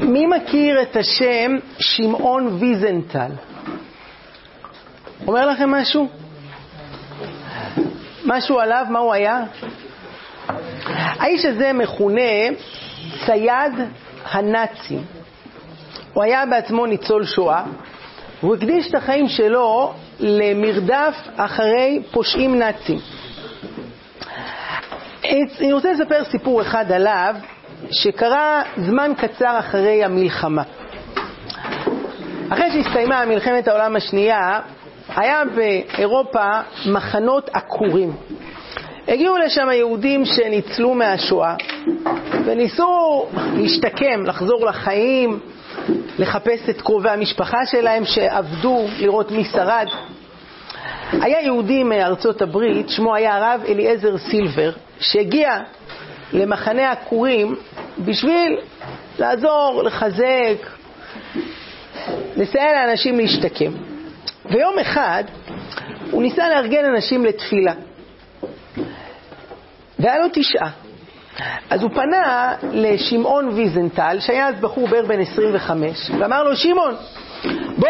[0.00, 3.30] מי מכיר את השם שמעון ויזנטל?
[5.26, 6.08] אומר לכם משהו?
[8.24, 8.86] משהו עליו?
[8.90, 9.42] מה הוא היה?
[10.86, 12.20] האיש הזה מכונה
[13.26, 13.72] צייד
[14.24, 15.02] הנאצים.
[16.12, 17.64] הוא היה בעצמו ניצול שואה,
[18.40, 22.98] והוא הקדיש את החיים שלו למרדף אחרי פושעים נאצים.
[25.60, 27.34] אני רוצה לספר סיפור אחד עליו,
[27.90, 30.62] שקרה זמן קצר אחרי המלחמה.
[32.48, 34.60] אחרי שהסתיימה מלחמת העולם השנייה,
[35.16, 36.44] היה באירופה
[36.86, 38.12] מחנות עקורים.
[39.08, 41.54] הגיעו לשם יהודים שניצלו מהשואה
[42.44, 45.40] וניסו להשתקם, לחזור לחיים,
[46.18, 49.86] לחפש את קרובי המשפחה שלהם שעבדו, לראות מי שרד.
[51.12, 55.58] היה יהודי מארצות הברית, שמו היה הרב אליעזר סילבר, שהגיע
[56.34, 57.56] למחנה עקורים
[57.98, 58.58] בשביל
[59.18, 60.68] לעזור, לחזק,
[62.36, 63.72] לסייע לאנשים להשתקם.
[64.44, 65.24] ויום אחד
[66.10, 67.72] הוא ניסה לארגן אנשים לתפילה.
[69.98, 70.70] והיה לו תשעה.
[71.70, 76.94] אז הוא פנה לשמעון ויזנטל, שהיה אז בחור בערך בן 25, ואמר לו, שמעון,
[77.78, 77.88] בוא,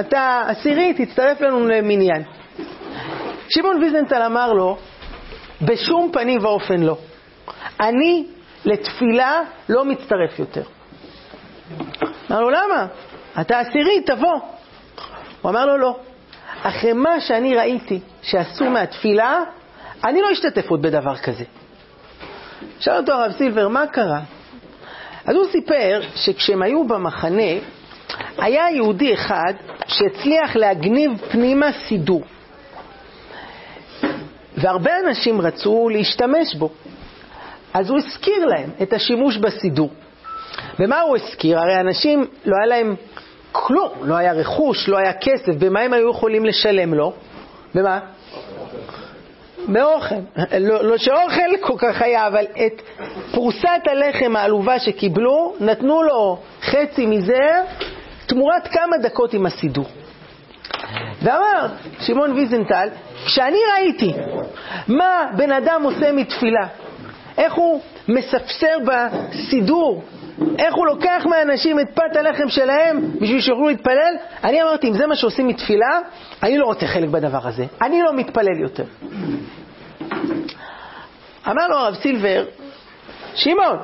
[0.00, 2.22] אתה עשירי, תצטרף לנו למניין.
[3.48, 4.76] שמעון ויזנטל אמר לו,
[5.62, 6.96] בשום פנים ואופן לא.
[7.88, 8.26] אני
[8.64, 10.62] לתפילה לא מצטרף יותר.
[12.30, 12.86] אמר לו, למה?
[13.40, 14.38] אתה עשירי, תבוא.
[15.42, 15.96] הוא אמר לו, לא.
[16.62, 19.40] אחרי מה שאני ראיתי שעשו מהתפילה,
[20.04, 21.44] אני לא אשתתף עוד בדבר כזה.
[22.80, 24.20] שאל אותו הרב סילבר, מה קרה?
[25.26, 27.52] אז הוא סיפר שכשהם היו במחנה,
[28.38, 29.54] היה יהודי אחד
[29.86, 32.22] שהצליח להגניב פנימה סידור.
[34.56, 36.70] והרבה אנשים רצו להשתמש בו.
[37.74, 39.90] אז הוא הזכיר להם את השימוש בסידור.
[40.78, 41.58] ומה הוא הזכיר?
[41.58, 42.94] הרי אנשים, לא היה להם
[43.52, 47.12] כלום, לא היה רכוש, לא היה כסף, במה הם היו יכולים לשלם לו?
[47.74, 48.00] במה?
[49.68, 50.14] מאוכל.
[50.58, 52.82] לא, לא שאוכל כל כך היה, אבל את
[53.32, 57.62] פרוסת הלחם העלובה שקיבלו, נתנו לו חצי מזה
[58.26, 59.86] תמורת כמה דקות עם הסידור.
[61.22, 61.66] ואמר
[62.00, 62.88] שמעון ויזנטל,
[63.26, 64.12] כשאני ראיתי
[64.88, 66.66] מה בן אדם עושה מתפילה,
[67.38, 70.04] איך הוא מספסר בסידור,
[70.58, 74.14] איך הוא לוקח מהאנשים את פת הלחם שלהם בשביל שיוכלו להתפלל,
[74.44, 76.00] אני אמרתי, אם זה מה שעושים מתפילה,
[76.42, 78.84] אני לא רוצה חלק בדבר הזה, אני לא מתפלל יותר.
[81.48, 82.44] אמר לו הרב סילבר,
[83.34, 83.78] שמעון,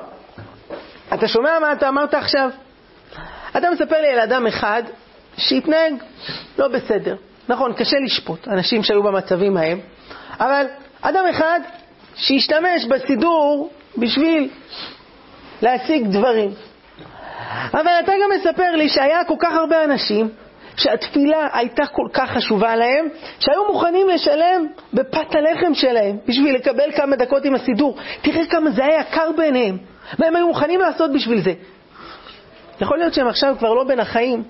[1.14, 2.50] אתה שומע מה אתה אמרת עכשיו?
[3.56, 4.82] אתה מספר לי על אדם אחד
[5.36, 5.94] שהתנהג
[6.58, 7.16] לא בסדר.
[7.48, 9.80] נכון, קשה לשפוט אנשים שהיו במצבים ההם,
[10.40, 10.66] אבל
[11.02, 11.60] אדם אחד
[12.14, 14.48] שהשתמש בסידור בשביל
[15.62, 16.50] להשיג דברים.
[17.72, 20.28] אבל אתה גם מספר לי שהיה כל כך הרבה אנשים
[20.76, 23.08] שהתפילה הייתה כל כך חשובה להם,
[23.40, 27.96] שהיו מוכנים לשלם בפת הלחם שלהם בשביל לקבל כמה דקות עם הסידור.
[28.22, 29.78] תראה כמה זה היה יקר בעיניהם,
[30.18, 31.52] והם היו מוכנים לעשות בשביל זה.
[32.80, 34.42] יכול להיות שהם עכשיו כבר לא בין החיים,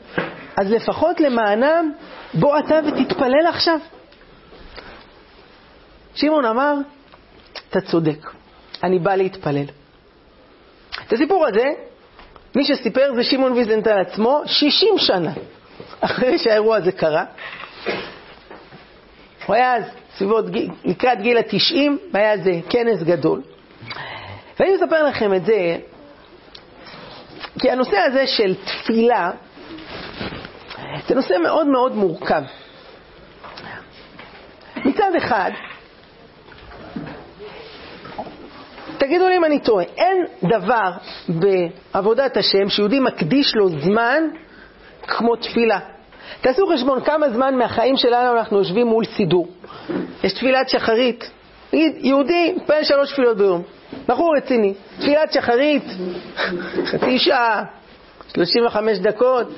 [0.56, 1.92] אז לפחות למענם,
[2.34, 3.78] בוא אתה ותתפלל עכשיו.
[6.14, 6.74] שמעון אמר,
[7.70, 8.30] אתה צודק,
[8.82, 9.64] אני בא להתפלל.
[11.06, 11.64] את הסיפור הזה,
[12.54, 15.32] מי שסיפר זה שמעון ויזנטל עצמו, 60 שנה
[16.00, 17.24] אחרי שהאירוע הזה קרה.
[19.46, 19.84] הוא היה אז
[20.16, 20.44] סביבות,
[20.84, 23.42] לקראת גיל התשעים, והיה איזה כנס גדול.
[24.60, 25.76] ואני מספר לכם את זה,
[27.58, 29.30] כי הנושא הזה של תפילה,
[31.08, 32.42] זה נושא מאוד מאוד מורכב.
[34.84, 35.50] מצד אחד,
[39.00, 40.90] תגידו לי אם אני טועה, אין דבר
[41.28, 44.22] בעבודת השם שיהודי מקדיש לו זמן
[45.02, 45.78] כמו תפילה.
[46.40, 49.48] תעשו חשבון כמה זמן מהחיים שלנו אנחנו יושבים מול סידור.
[50.24, 51.30] יש תפילת שחרית.
[51.72, 53.62] נגיד, יהודי מתפלל שלוש תפילות ביום.
[54.06, 54.74] בחור רציני.
[54.98, 55.84] תפילת שחרית,
[56.84, 57.62] חצי שעה,
[58.34, 59.48] 35 דקות.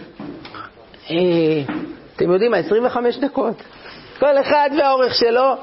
[1.11, 1.17] אה,
[2.17, 3.63] אתם יודעים מה, 25 דקות.
[4.19, 5.57] כל אחד והאורך שלו.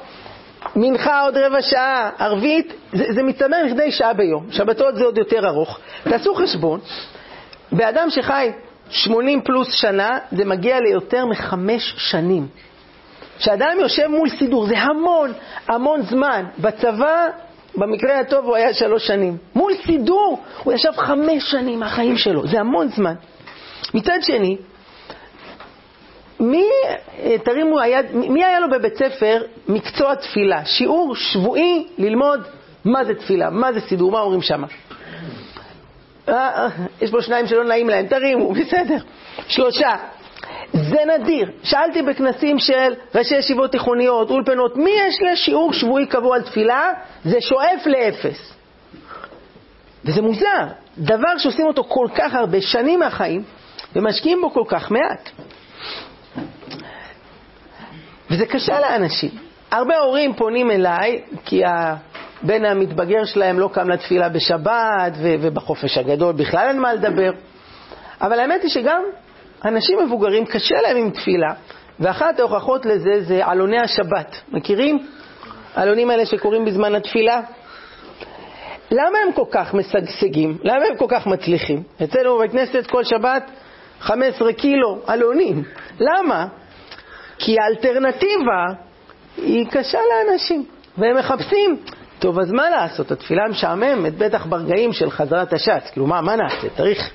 [0.76, 4.52] מנחה עוד רבע שעה, ערבית, זה, זה מצטמר לכדי שעה ביום.
[4.52, 5.80] שבתות זה עוד יותר ארוך.
[6.04, 6.80] תעשו חשבון,
[7.72, 8.52] באדם שחי
[8.90, 12.48] 80 פלוס שנה, זה מגיע ליותר מחמש שנים.
[13.38, 15.34] כשאדם יושב מול סידור, זה המון,
[15.68, 16.46] המון זמן.
[16.60, 17.28] בצבא,
[17.76, 19.38] במקרה הטוב, הוא היה שלוש שנים.
[19.56, 23.14] מול סידור, הוא ישב חמש שנים מהחיים שלו, זה המון זמן.
[23.94, 24.58] מצד שני,
[26.40, 26.66] מי,
[27.44, 30.66] תרימו היד, מי היה לו בבית ספר מקצוע תפילה?
[30.66, 32.48] שיעור שבועי ללמוד
[32.86, 34.64] מה זה תפילה, מה זה סידור, מה אומרים שם?
[36.30, 36.68] אה,
[37.02, 38.98] יש פה שניים שלא נעים להם, תרימו, בסדר.
[39.48, 39.96] שלושה.
[40.74, 41.52] זה נדיר.
[41.64, 46.92] שאלתי בכנסים של ראשי ישיבות תיכוניות, אולפנות, מי יש לשיעור שבועי קבוע על תפילה?
[47.26, 48.54] זה שואף לאפס.
[50.06, 53.44] וזה מוזר, דבר שעושים אותו כל כך הרבה שנים מהחיים,
[53.96, 55.30] ומשקיעים בו כל כך מעט.
[58.32, 59.30] וזה קשה לאנשים.
[59.72, 66.68] הרבה הורים פונים אליי, כי הבן המתבגר שלהם לא קם לתפילה בשבת, ובחופש הגדול בכלל
[66.68, 67.32] אין מה לדבר.
[68.22, 69.04] אבל האמת היא שגם
[69.66, 71.54] אנשים מבוגרים קשה להם עם תפילה,
[72.00, 74.36] ואחת ההוכחות לזה זה עלוני השבת.
[74.52, 75.08] מכירים?
[75.76, 77.42] העלונים האלה שקורים בזמן התפילה?
[78.92, 80.58] למה הם כל כך משגשגים?
[80.64, 81.84] למה הם כל כך מצליחים?
[82.04, 83.52] אצלנו בבית כנסת כל שבת
[84.00, 85.64] 15 קילו עלונים.
[86.00, 86.48] למה?
[87.38, 88.66] כי האלטרנטיבה
[89.38, 90.66] היא קשה לאנשים,
[90.98, 91.78] והם מחפשים.
[92.20, 93.12] טוב, אז מה לעשות?
[93.12, 95.90] התפילה משעממת, בטח ברגעים של חזרת השץ.
[95.92, 96.70] כאילו, מה, מה נעשה?
[96.78, 97.12] צריך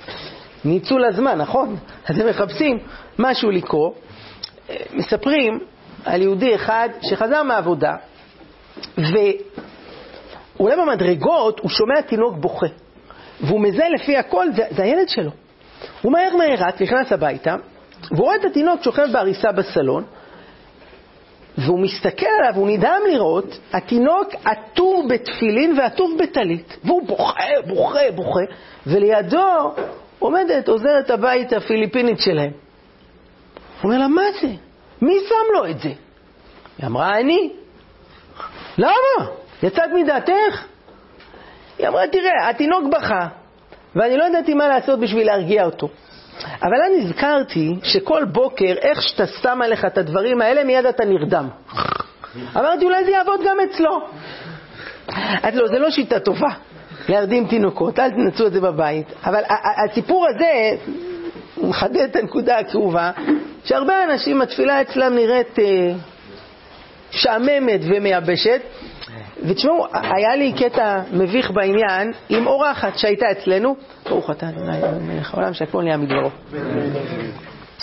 [0.65, 1.77] ניצול הזמן, נכון?
[2.09, 2.79] אז הם מחפשים
[3.19, 3.91] משהו לקרוא.
[4.93, 5.59] מספרים
[6.05, 7.97] על יהודי אחד שחזר מהעבודה,
[8.99, 12.67] ואולי במדרגות הוא שומע תינוק בוכה,
[13.41, 15.31] והוא מזהה לפי הכל, זה, זה הילד שלו.
[16.05, 17.57] הוא מהר מהר רץ, נכנס הביתה,
[18.11, 20.05] והוא רואה את התינוק שוכב בעריסה בסלון,
[21.59, 28.41] והוא מסתכל עליו, הוא נדהם לראות, התינוק עטור בתפילין ועטור בטלית, והוא בוכה, בוכה, בוכה,
[28.87, 29.75] ולידו
[30.19, 32.51] עומדת עוזרת הבית הפיליפינית שלהם.
[32.51, 34.49] הוא אומר לה, מה זה?
[35.03, 35.93] מי שם לו את זה?
[36.79, 37.53] היא אמרה, אני.
[38.79, 39.29] למה?
[39.63, 40.65] יצאת מדעתך?
[41.79, 43.27] היא אמרה, תראה, התינוק בכה,
[43.97, 45.89] ואני לא ידעתי מה לעשות בשביל להרגיע אותו.
[46.63, 51.49] אבל אני נזכרתי שכל בוקר, איך שאתה שם עליך את הדברים האלה, מיד אתה נרדם.
[52.57, 54.01] אמרתי, אולי זה יעבוד גם אצלו.
[55.09, 56.51] אמרתי לו, זה לא שיטה טובה,
[57.09, 59.07] להרדים תינוקות, אל תנצו את זה בבית.
[59.25, 59.43] אבל
[59.91, 60.77] הסיפור הזה
[61.63, 63.11] מחדד את הנקודה הכאובה,
[63.65, 65.59] שהרבה אנשים, התפילה אצלם נראית
[67.15, 68.61] אה, שעממת ומייבשת,
[69.43, 73.77] ותשמעו, היה לי קטע מביך בעניין עם אורחת שהייתה אצלנו,
[74.09, 76.31] ברוך אתה אדוני מלך העולם שהכל נהיה מדברו.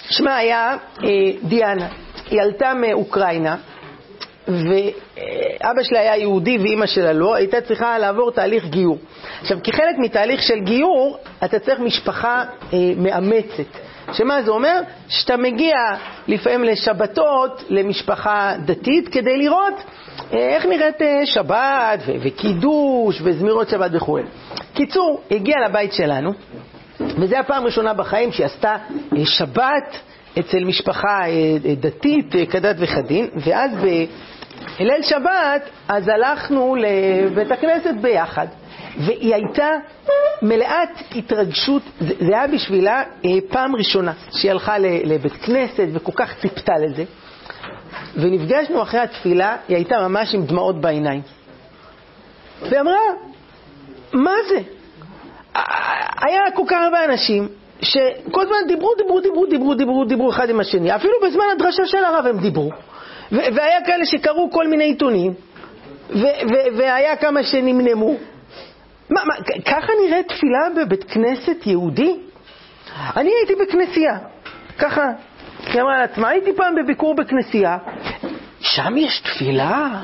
[0.10, 1.10] שמה היה אה,
[1.44, 1.88] דיאנה,
[2.30, 3.56] היא עלתה מאוקראינה,
[4.48, 8.98] ואבא שלה היה יהודי ואימא שלה לא, הייתה צריכה לעבור תהליך גיור.
[9.42, 12.44] עכשיו, כחלק מתהליך של גיור, אתה צריך משפחה
[12.74, 13.91] אה, מאמצת.
[14.14, 14.82] שמה זה אומר?
[15.08, 15.76] שאתה מגיע
[16.28, 19.74] לפעמים לשבתות למשפחה דתית כדי לראות
[20.34, 24.20] אה, איך נראית אה, שבת ו- וקידוש וזמירות שבת וכו'.
[24.74, 26.34] קיצור, הגיעה לבית שלנו,
[27.00, 28.76] וזו הפעם הראשונה בחיים שהיא עשתה
[29.18, 29.98] אה, שבת
[30.40, 31.24] אצל משפחה
[31.80, 33.72] דתית כדת וכדין, ואז
[34.80, 38.48] בליל שבת אז הלכנו לבית הכנסת ביחד.
[38.98, 39.70] והיא הייתה
[40.42, 46.74] מלאת התרגשות, זה, היה בשבילה אה, פעם ראשונה שהיא הלכה לבית כנסת וכל כך ציפתה
[46.78, 47.04] לזה.
[48.16, 51.22] ונפגשנו אחרי התפילה, היא הייתה ממש עם דמעות בעיניים.
[52.62, 53.00] והיא אמרה,
[54.14, 54.60] מה זה?
[56.22, 57.48] היה כל כך הרבה אנשים
[57.82, 60.96] שכל הזמן דיברו, דיברו, דיברו, דיברו, דיברו, דיברו אחד עם השני.
[60.96, 62.70] אפילו בזמן הדרשה של הרב הם דיברו.
[63.32, 65.34] והיה כאלה שקראו כל מיני עיתונים,
[66.78, 68.16] והיה כמה שנמנמו.
[69.12, 69.34] מה, מה,
[69.66, 72.18] ככה נראית תפילה בבית כנסת יהודי?
[73.18, 74.18] אני הייתי בכנסייה,
[74.80, 75.06] ככה.
[75.66, 77.78] היא אמרה לעצמה, הייתי פעם בביקור בכנסייה,
[78.60, 80.02] שם יש תפילה,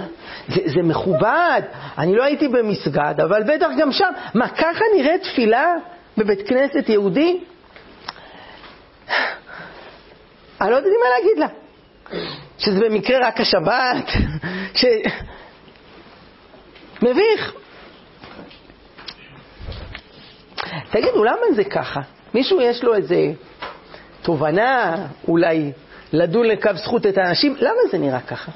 [0.47, 1.61] זה, זה מכובד.
[1.97, 4.09] אני לא הייתי במסגד, אבל בטח גם שם.
[4.33, 5.73] מה, ככה נראית תפילה
[6.17, 7.39] בבית כנסת יהודי?
[10.61, 11.47] אני לא יודעת מה להגיד לה.
[12.57, 14.11] שזה במקרה רק השבת,
[14.73, 14.85] ש...
[17.01, 17.53] מביך.
[20.91, 21.99] תגידו, למה זה ככה?
[22.33, 23.31] מישהו יש לו איזה
[24.21, 24.95] תובנה,
[25.27, 25.71] אולי
[26.13, 27.55] לדון לקו זכות את האנשים?
[27.59, 28.51] למה זה נראה ככה?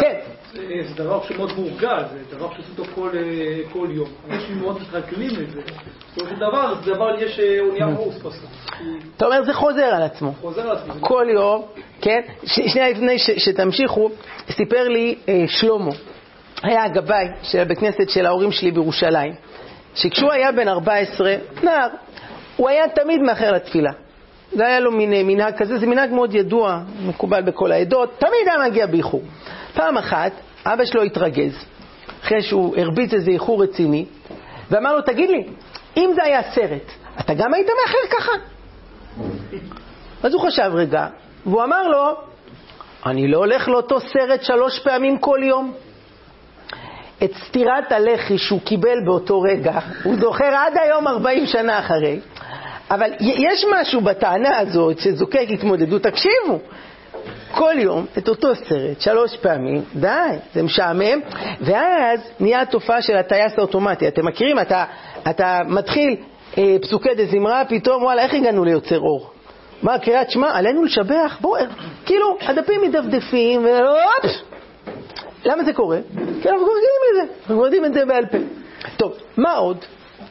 [0.00, 0.18] כן.
[0.54, 4.08] זה דבר שמאוד מורגל, זה דבר שעושים אותו כל, אה, כל יום.
[4.30, 5.60] אנשים מאוד מתרגלים לזה.
[6.10, 8.34] בסופו של דבר, זה דבר, יש אונייה רוס בסוף.
[9.16, 10.32] אתה אומר, זה חוזר על עצמו.
[10.40, 10.94] חוזר על עצמו.
[11.00, 11.62] כל יום,
[12.00, 12.20] כן?
[12.46, 14.10] שנייה לפני שתמשיכו,
[14.50, 15.90] סיפר לי אה, שלמה,
[16.62, 19.34] היה הגבאי של הבית כנסת של ההורים שלי בירושלים.
[19.94, 21.88] שכשהוא היה בן 14, נער,
[22.56, 23.92] הוא היה תמיד מאחר לתפילה.
[24.52, 28.68] זה היה לו מין מנהג כזה, זה מנהג מאוד ידוע, מקובל בכל העדות, תמיד היה
[28.68, 29.22] מגיע באיחור.
[29.74, 30.32] פעם אחת,
[30.66, 31.64] אבא שלו התרגז,
[32.22, 34.04] אחרי שהוא הרביץ איזה איחור רציני,
[34.70, 35.44] ואמר לו, תגיד לי,
[35.96, 38.32] אם זה היה סרט, אתה גם היית מאחר ככה?
[40.22, 41.06] אז הוא חשב רגע,
[41.46, 42.14] והוא אמר לו,
[43.06, 45.74] אני לא הולך לאותו סרט שלוש פעמים כל יום.
[47.24, 52.20] את סטירת הלחי שהוא קיבל באותו רגע, הוא זוכר עד היום 40 שנה אחרי,
[52.90, 56.02] אבל יש משהו בטענה הזאת שזוקק התמודדות.
[56.02, 56.58] תקשיבו,
[57.54, 60.08] כל יום את אותו סרט, שלוש פעמים, די,
[60.54, 61.20] זה משעמם,
[61.60, 64.08] ואז נהיה התופעה של הטייס האוטומטי.
[64.08, 64.58] אתם מכירים?
[64.58, 64.84] אתה,
[65.30, 66.16] אתה מתחיל
[66.58, 69.30] אה, פסוקי דה זמרה, פתאום, וואלה, איך הגענו ליוצר אור?
[69.82, 71.38] מה, קריאת שמע, עלינו לשבח?
[71.40, 71.64] בואו,
[72.06, 74.53] כאילו, הדפים מדפדפים, ואופ!
[75.44, 75.98] למה זה קורה?
[76.42, 78.38] כי אנחנו כבר רגילים לזה, אנחנו יודעים את זה בעל פה.
[78.96, 79.84] טוב, מה עוד?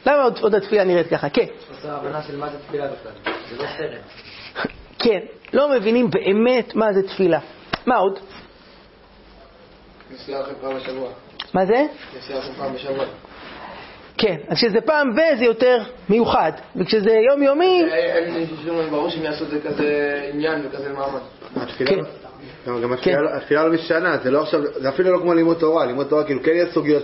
[0.06, 1.28] למה עוד, עוד התפילה נראית ככה?
[1.28, 1.46] כן.
[1.68, 4.00] חוסר הבנה של מה זה תפילה בכלל, זה לא סרט.
[4.98, 5.20] כן,
[5.52, 7.38] לא מבינים באמת מה זה תפילה.
[7.86, 8.18] מה עוד?
[10.10, 11.08] נסיעה לכם פעם בשבוע.
[11.54, 11.86] מה זה?
[12.18, 13.04] נסיעה לכם פעם בשבוע.
[14.18, 19.22] כן, אז כשזה פעם ב זה יותר מיוחד, וכשזה יומיומי, אין לי שום ברור שהם
[19.22, 21.20] יעשו את זה כזה עניין וכזה מעמד.
[22.64, 22.70] כן.
[22.70, 26.06] גם, גם התפילה, לא משתנה, זה לא עכשיו, זה אפילו לא כמו לימוד תורה, לימוד
[26.06, 27.02] תורה כאילו כן יש סוגיות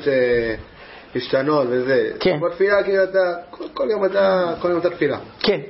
[1.12, 2.11] שמשתנות וזה.
[2.21, 2.38] כן.
[2.38, 3.19] כמו תפילה כאילו אתה,
[3.75, 5.19] כל, יום אתה, כל יום אתה תפילה.
[5.38, 5.61] כן.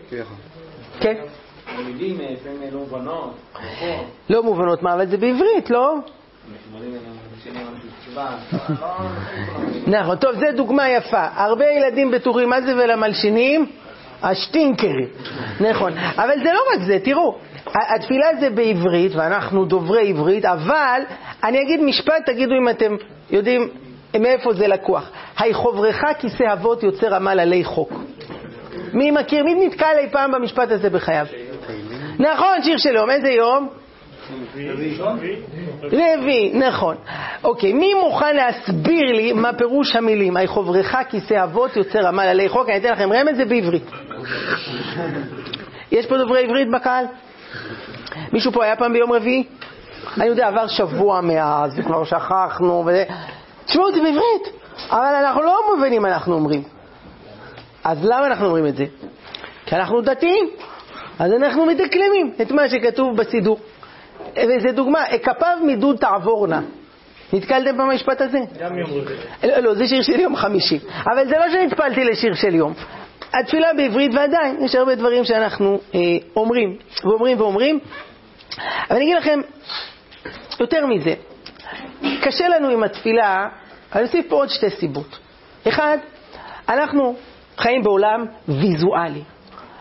[1.01, 1.15] כן,
[1.85, 4.05] מילים לפעמים לא מובנות, נכון.
[4.31, 5.97] לא מובנות מה, אבל זה בעברית, לא?
[9.87, 11.27] נכון, טוב, זו דוגמה יפה.
[11.35, 13.67] הרבה ילדים בטוחים, מה זה ולמלשינים?
[14.23, 15.09] השטינקרים.
[15.61, 15.93] נכון.
[15.99, 21.01] אבל זה לא רק זה, תראו, התפילה זה בעברית, ואנחנו דוברי עברית, אבל
[21.45, 22.97] אני אגיד משפט, תגידו אם אתם
[23.31, 23.69] יודעים
[24.21, 25.11] מאיפה זה לקוח.
[25.39, 27.93] היחוברך כיסא אבות יוצר עמל עלי חוק.
[28.93, 31.27] מי מכיר, מי נתקל אי פעם במשפט הזה בחייו?
[32.19, 33.69] נכון, שיר של יום, איזה יום?
[35.83, 36.97] רביעי, נכון.
[37.45, 40.37] אוקיי, מי מוכן להסביר לי מה פירוש המילים?
[40.37, 42.69] היחוברך כיסא אבות יוצר עמל עלי חוק?
[42.69, 43.91] אני אתן לכם רמז, זה בעברית.
[45.93, 47.05] יש פה דוברי עברית בקהל?
[48.33, 49.45] מישהו פה היה פעם ביום רביעי?
[50.17, 53.05] אני יודע, עבר שבוע מאז, כבר שכחנו, וזה...
[53.65, 56.63] תשמעו, זה בעברית, אבל אנחנו לא מבינים מה אנחנו אומרים.
[57.85, 58.85] אז למה אנחנו אומרים את זה?
[59.67, 60.51] כי אנחנו דתיים,
[61.19, 63.59] אז אנחנו מדקלמים את מה שכתוב בסידור.
[64.37, 66.61] וזו דוגמה, כפיו מדוד תעבורנה.
[67.33, 68.39] נתקלתם במשפט הזה?
[68.61, 69.19] גם יום רביעי.
[69.45, 70.79] לא, לא, זה שיר של יום חמישי.
[71.13, 72.75] אבל זה לא שנטפלתי לשיר של יום.
[73.35, 76.01] התפילה בעברית, ועדיין, יש הרבה דברים שאנחנו אה,
[76.37, 77.81] אומרים, ואומרים ואומרים.
[78.59, 79.41] אבל אני אגיד לכם,
[80.61, 81.15] יותר מזה,
[82.23, 83.47] קשה לנו עם התפילה,
[83.95, 85.19] אני אוסיף פה עוד שתי סיבות.
[85.69, 85.99] אחד,
[86.69, 87.15] אנחנו
[87.57, 89.23] חיים בעולם ויזואלי.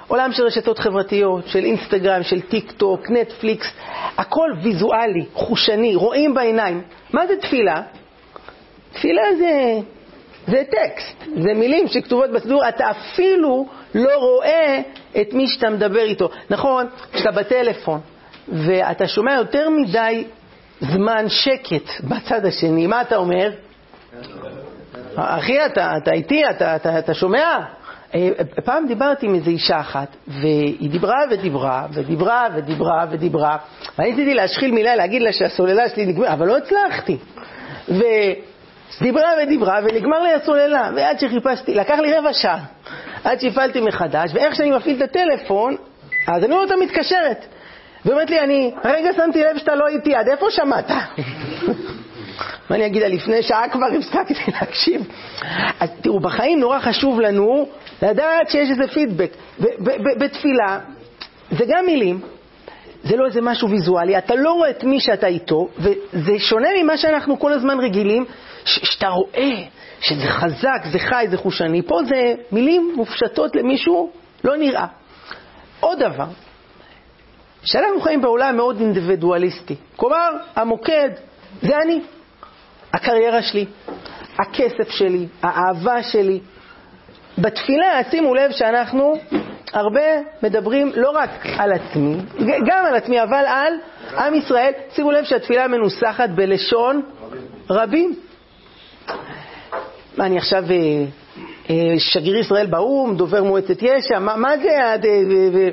[0.08, 3.68] עולם של רשתות חברתיות, של אינסטגרם, של טיק טוק, נטפליקס,
[4.18, 6.82] הכל ויזואלי, חושני, רואים בעיניים.
[7.14, 7.82] מה זה תפילה?
[8.94, 9.80] תפילה זה,
[10.48, 13.66] זה טקסט, זה מילים שכתובות בסידור, אתה אפילו
[13.96, 14.82] לא רואה
[15.22, 16.30] את מי שאתה מדבר איתו.
[16.50, 18.00] נכון, כשאתה בטלפון
[18.48, 20.24] ואתה שומע יותר מדי
[20.80, 23.52] זמן שקט בצד השני, מה אתה אומר?
[25.16, 27.60] אחי, אתה, אתה איתי, אתה, אתה, אתה שומע?
[28.16, 28.30] אה,
[28.66, 33.58] פעם דיברתי עם איזו אישה אחת, והיא דיברה ודיברה, ודיברה ודיברה ודיברה,
[33.98, 37.18] ואני ניסיתי להשחיל מילה, להגיד לה שהסוללה שלי נגמרה, אבל לא הצלחתי.
[38.98, 42.60] ודיברה ודיברה, ונגמר לי הסוללה, ועד שחיפשתי, לקח לי רבע שעה,
[43.24, 45.76] עד שהפעלתי מחדש, ואיך שאני מפעיל את הטלפון,
[46.28, 47.46] אז אני רואה אותה מתקשרת.
[48.06, 50.92] ואומרת לי, אני הרגע שמתי לב שאתה לא איתי, עד איפה שמעת?
[52.70, 55.08] מה אני אגיד לפני שעה כבר הפסקתי להקשיב.
[55.80, 57.70] אז תראו, בחיים נורא חשוב לנו
[58.02, 59.32] לדעת שיש איזה פידבק.
[60.20, 60.80] בתפילה,
[61.52, 62.22] זה גם מילים,
[63.04, 66.98] זה לא איזה משהו ויזואלי, אתה לא רואה את מי שאתה איתו, וזה שונה ממה
[66.98, 68.26] שאנחנו כל הזמן רגילים,
[68.70, 69.52] שאתה רואה
[70.00, 71.82] שזה חזק, זה חי, זה חושני.
[71.82, 74.12] פה זה מילים מופשטות למישהו,
[74.44, 74.86] לא נראה.
[75.80, 76.26] עוד דבר,
[77.64, 79.76] שאנחנו חיים בעולם מאוד אינדיבידואליסטי.
[79.96, 81.10] כלומר, המוקד
[81.62, 82.02] זה אני.
[82.94, 83.66] הקריירה שלי,
[84.40, 86.40] הכסף שלי, האהבה שלי.
[87.38, 89.14] בתפילה, שימו לב שאנחנו
[89.74, 90.02] הרבה
[90.44, 92.16] מדברים לא רק על עצמי,
[92.68, 93.74] גם על עצמי, אבל על
[94.18, 94.72] עם ישראל.
[94.96, 97.02] שימו לב שהתפילה מנוסחת בלשון
[97.70, 98.16] רבים.
[100.20, 100.76] מה, אני עכשיו אה,
[101.70, 104.70] אה, שגריר ישראל באו"ם, דובר מועצת יש"ע, מה, מה זה?
[104.70, 104.96] אה,
[105.30, 105.70] ו- ו-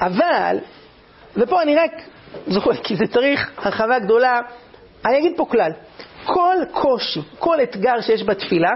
[0.00, 0.58] אבל,
[1.36, 1.90] ופה אני רק
[2.46, 4.40] זוכר, כי זה צריך הרחבה גדולה,
[5.06, 5.72] אני אגיד פה כלל,
[6.24, 8.70] כל קושי, כל אתגר שיש בתפילה,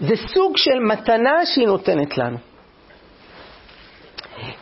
[0.00, 2.36] זה סוג של מתנה שהיא נותנת לנו.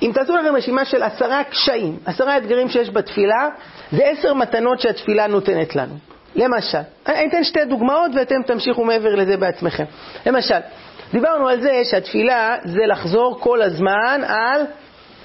[0.02, 3.48] אם תעשו לכם רשימה של עשרה קשיים, עשרה אתגרים שיש בתפילה,
[3.92, 5.94] זה עשר מתנות שהתפילה נותנת לנו.
[6.34, 9.84] למשל, אני אתן שתי דוגמאות ואתם תמשיכו מעבר לזה בעצמכם.
[10.26, 10.58] למשל,
[11.12, 14.62] דיברנו על זה שהתפילה זה לחזור כל הזמן על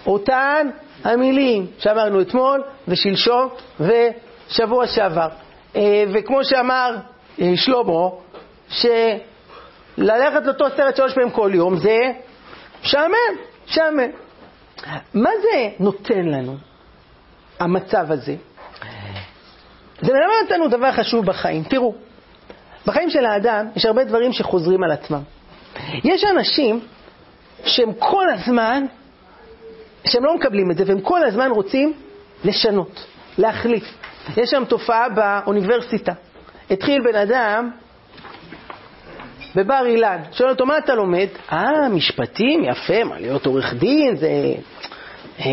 [0.07, 0.69] אותן
[1.03, 5.27] המילים שאמרנו אתמול ושלשום ושבוע שעבר.
[5.75, 6.95] אה, וכמו שאמר
[7.41, 8.10] אה, שלמה,
[8.69, 12.00] שללכת לאותו סרט שלוש פעמים כל יום זה
[12.83, 13.13] משעמם,
[13.67, 14.12] משעמם.
[15.13, 16.57] מה זה נותן לנו,
[17.60, 18.36] המצב הזה?
[20.03, 21.63] זה מלמד אותנו דבר חשוב בחיים.
[21.63, 21.93] תראו,
[22.86, 25.22] בחיים של האדם יש הרבה דברים שחוזרים על עצמם.
[26.03, 26.79] יש אנשים
[27.65, 28.86] שהם כל הזמן,
[30.05, 31.93] שהם לא מקבלים את זה, והם כל הזמן רוצים
[32.45, 33.05] לשנות,
[33.38, 33.83] להחליף.
[34.38, 36.13] יש שם תופעה באוניברסיטה.
[36.72, 37.72] התחיל בן אדם
[39.55, 41.27] בבר אילן, שואל אותו, מה אתה לומד?
[41.51, 44.27] אה, משפטים, יפה, מה, להיות עורך דין, זה
[45.39, 45.45] אה,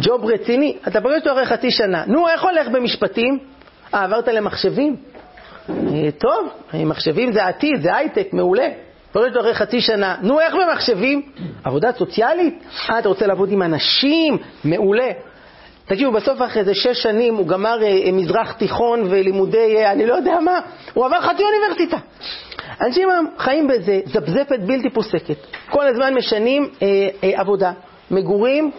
[0.00, 0.76] ג'וב רציני.
[0.88, 2.04] אתה פוגש אותו אחרי חצי שנה.
[2.06, 3.55] נו, איך הולך במשפטים?
[3.94, 4.96] אה, עברת למחשבים?
[5.70, 5.74] אה,
[6.18, 8.68] טוב, מחשבים זה עתיד, זה הייטק, מעולה.
[9.12, 10.16] פוגש אותו אחרי חצי שנה.
[10.22, 11.22] נו, איך במחשבים?
[11.64, 12.64] עבודה סוציאלית?
[12.90, 14.38] אה, אתה רוצה לעבוד עם אנשים?
[14.64, 15.10] מעולה.
[15.86, 20.14] תקשיבו, בסוף אחרי איזה שש שנים הוא גמר אה, מזרח תיכון ולימודי, אה, אני לא
[20.14, 20.60] יודע מה,
[20.94, 21.96] הוא עבר חצי אוניברסיטה.
[22.80, 25.36] אנשים חיים באיזה זפזפת בלתי פוסקת.
[25.70, 27.72] כל הזמן משנים אה, אה, עבודה,
[28.10, 28.70] מגורים,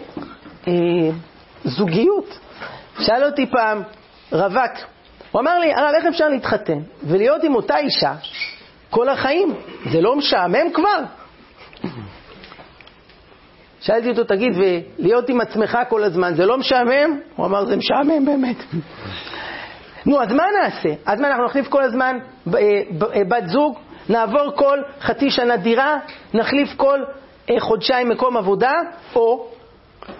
[0.68, 0.72] אה,
[1.64, 2.38] זוגיות.
[3.00, 3.82] שאל אותי פעם
[4.32, 4.72] רווק,
[5.38, 8.12] הוא אמר לי, הרב, איך אפשר להתחתן ולהיות עם אותה אישה
[8.90, 9.54] כל החיים?
[9.92, 11.02] זה לא משעמם כבר?
[13.80, 17.20] שאלתי אותו, תגיד, ולהיות עם עצמך כל הזמן, זה לא משעמם?
[17.36, 18.56] הוא אמר, זה משעמם באמת.
[20.06, 20.88] נו, אז מה נעשה?
[21.06, 22.18] אז מה, אנחנו נחליף כל הזמן
[22.54, 22.60] אה,
[23.14, 23.78] אה, בת זוג?
[24.08, 25.98] נעבור כל חצי שנה דירה?
[26.34, 26.98] נחליף כל
[27.50, 28.72] אה, חודשיים מקום עבודה?
[29.14, 29.46] או,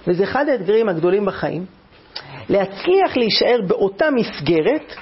[0.06, 1.64] וזה אחד האתגרים הגדולים בחיים,
[2.48, 4.94] להצליח להישאר באותה מסגרת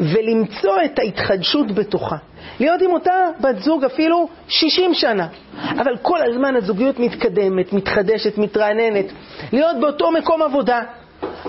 [0.00, 2.16] ולמצוא את ההתחדשות בתוכה.
[2.60, 5.26] להיות עם אותה בת זוג אפילו 60 שנה,
[5.70, 9.06] אבל כל הזמן הזוגיות מתקדמת, מתחדשת, מתרעננת.
[9.52, 10.80] להיות באותו מקום עבודה,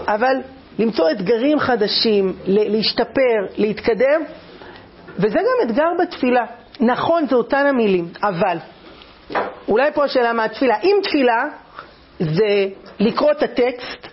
[0.07, 0.35] אבל
[0.79, 4.21] למצוא אתגרים חדשים, להשתפר, להתקדם,
[5.15, 6.45] וזה גם אתגר בתפילה.
[6.79, 8.57] נכון, זה אותן המילים, אבל
[9.67, 10.75] אולי פה השאלה מה התפילה.
[10.83, 11.43] אם תפילה
[12.19, 12.67] זה
[12.99, 14.07] לקרוא את הטקסט,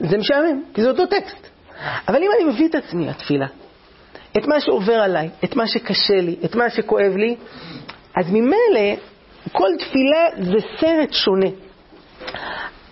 [0.00, 1.55] זה משעמם, כי זה אותו טקסט.
[2.08, 3.46] אבל אם אני מביא את עצמי לתפילה,
[4.36, 7.36] את מה שעובר עליי, את מה שקשה לי, את מה שכואב לי,
[8.16, 8.96] אז ממילא
[9.52, 11.50] כל תפילה זה סרט שונה.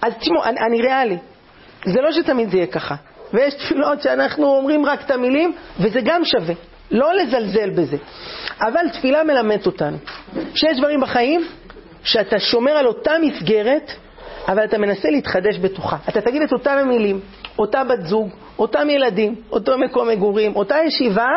[0.03, 1.16] אז תשמעו, אני, אני ריאלי,
[1.85, 2.94] זה לא שתמיד זה יהיה ככה.
[3.33, 6.55] ויש תפילות שאנחנו אומרים רק את המילים, וזה גם שווה.
[6.90, 7.97] לא לזלזל בזה.
[8.61, 9.97] אבל תפילה מלמדת אותנו
[10.55, 11.44] שיש דברים בחיים
[12.05, 13.90] שאתה שומר על אותה מסגרת,
[14.49, 15.97] אבל אתה מנסה להתחדש בתוכה.
[16.09, 17.20] אתה תגיד את אותם המילים,
[17.59, 21.29] אותה בת זוג, אותם ילדים, אותו מקום מגורים, אותה ישיבה,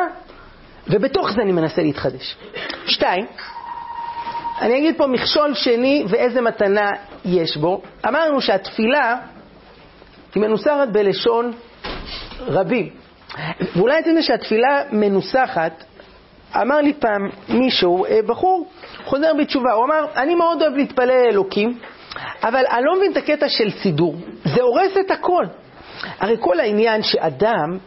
[0.89, 2.37] ובתוך זה אני מנסה להתחדש.
[2.85, 3.25] שתיים,
[4.61, 6.91] אני אגיד פה מכשול שני ואיזה מתנה
[7.25, 7.81] יש בו.
[8.07, 9.17] אמרנו שהתפילה
[10.35, 11.51] היא מנוסחת בלשון
[12.39, 12.89] רבים.
[13.75, 15.83] ואולי אתם יודעים שהתפילה מנוסחת,
[16.55, 18.67] אמר לי פעם מישהו, אה, בחור,
[19.05, 21.77] חוזר בתשובה, הוא אמר, אני מאוד אוהב להתפלל לאלוקים,
[22.43, 25.45] אבל אני לא מבין את הקטע של סידור, זה הורס את הכל.
[26.19, 27.77] הרי כל העניין שאדם,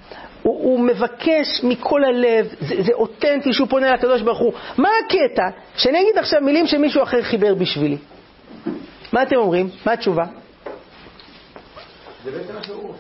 [0.43, 4.53] הוא, הוא מבקש מכל הלב, זה, זה אותנטי שהוא פונה לקדוש ברוך הוא.
[4.79, 5.43] מה הקטע?
[5.77, 7.97] שאני אגיד עכשיו מילים שמישהו אחר חיבר בשבילי.
[9.13, 9.69] מה אתם אומרים?
[9.87, 10.25] מה התשובה?
[12.25, 12.95] זה בעצם השיעור.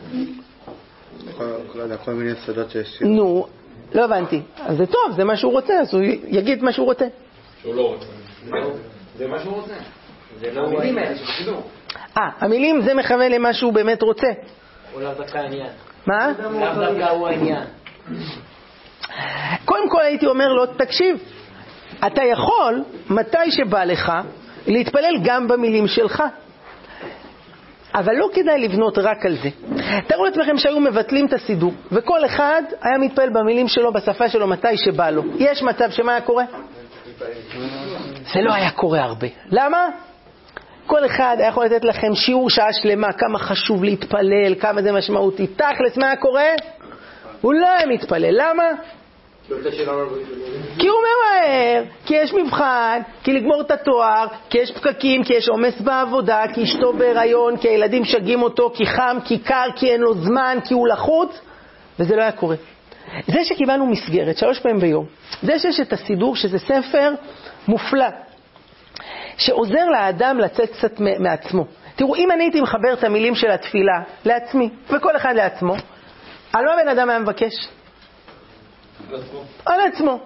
[2.04, 3.02] כל מיני סודות שיש.
[3.02, 3.46] נו,
[3.94, 4.40] לא הבנתי.
[4.58, 7.06] אז זה טוב, זה מה שהוא רוצה, אז הוא יגיד מה שהוא רוצה.
[7.62, 8.06] שהוא לא רוצה.
[9.18, 9.74] זה מה שהוא רוצה.
[10.40, 11.62] זה לא המילים האלה שבשידור.
[12.16, 14.28] אה, המילים זה מכוון למה שהוא באמת רוצה.
[14.92, 15.70] הוא לאו דווקא העניין.
[16.06, 16.32] מה?
[16.38, 17.64] לאו דווקא הוא העניין.
[19.64, 21.18] קודם כל הייתי אומר לו, תקשיב,
[22.06, 24.12] אתה יכול, מתי שבא לך,
[24.66, 26.22] להתפלל גם במילים שלך.
[27.94, 29.48] אבל לא כדאי לבנות רק על זה.
[30.06, 34.76] תארו לעצמכם שהיו מבטלים את הסידור, וכל אחד היה מתפלל במילים שלו, בשפה שלו, מתי
[34.76, 35.22] שבא לו.
[35.38, 36.44] יש מצב שמה היה קורה?
[38.34, 39.26] זה לא היה קורה הרבה.
[39.50, 39.88] למה?
[40.90, 45.46] כל אחד היה יכול לתת לכם שיעור שעה שלמה, כמה חשוב להתפלל, כמה זה משמעותי.
[45.46, 46.48] תכלס, מה קורה?
[47.40, 48.30] הוא לא היה מתפלל.
[48.30, 48.64] למה?
[50.78, 55.48] כי הוא ממהר, כי יש מבחן, כי לגמור את התואר, כי יש פקקים, כי יש
[55.48, 60.00] עומס בעבודה, כי אשתו בהיריון, כי הילדים שגים אותו, כי חם, כי קר, כי אין
[60.00, 61.40] לו זמן, כי הוא לחוץ,
[61.98, 62.56] וזה לא היה קורה.
[63.26, 65.06] זה שקיבלנו מסגרת שלוש פעמים ביום,
[65.42, 67.14] זה שיש את הסידור, שזה ספר
[67.68, 68.06] מופלא,
[69.40, 71.64] שעוזר לאדם לצאת קצת מעצמו.
[71.96, 75.74] תראו, אם אני הייתי מחבר את המילים של התפילה לעצמי, וכל אחד לעצמו,
[76.52, 77.68] על מה בן אדם היה מבקש?
[79.66, 80.18] על עצמו.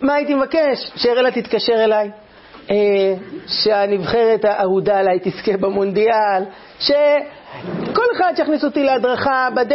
[0.00, 0.92] מה הייתי מבקש?
[0.96, 2.10] שאראלה תתקשר אליי,
[2.70, 3.14] אה,
[3.46, 6.42] שהנבחרת האהודה עליי תזכה במונדיאל,
[6.80, 9.72] שכל אחד שיכניס אותי להדרכה, בד...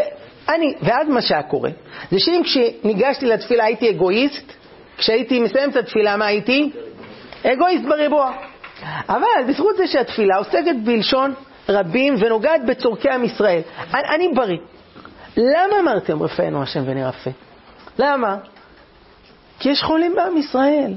[0.49, 1.69] אני, ואז מה שהיה קורה,
[2.11, 4.53] זה שאם כשניגשתי לתפילה הייתי אגואיסט,
[4.97, 6.71] כשהייתי מסיים את התפילה, מה הייתי?
[7.45, 8.31] אגואיסט בריבוע.
[9.09, 11.33] אבל בזכות זה שהתפילה עוסקת בלשון
[11.69, 13.61] רבים ונוגעת בצורכי עם ישראל,
[13.93, 14.57] אני, אני בריא.
[15.37, 17.29] למה אמרתם רפאנו השם ונרפא?
[17.99, 18.37] למה?
[19.59, 20.93] כי יש חולים בעם ישראל.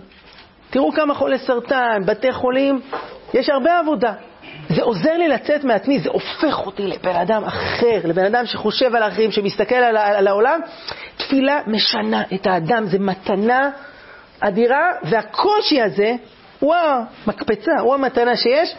[0.71, 2.81] תראו כמה חולי סרטן, בתי חולים,
[3.35, 4.13] יש הרבה עבודה.
[4.69, 9.03] זה עוזר לי לצאת מעצמי, זה הופך אותי לבן אדם אחר, לבן אדם שחושב על
[9.03, 10.61] האחרים, שמסתכל על, על העולם.
[11.17, 13.71] תפילה משנה את האדם, זה מתנה
[14.49, 16.15] אדירה, והקושי הזה
[16.59, 18.75] הוא המקפצה, הוא המתנה שיש.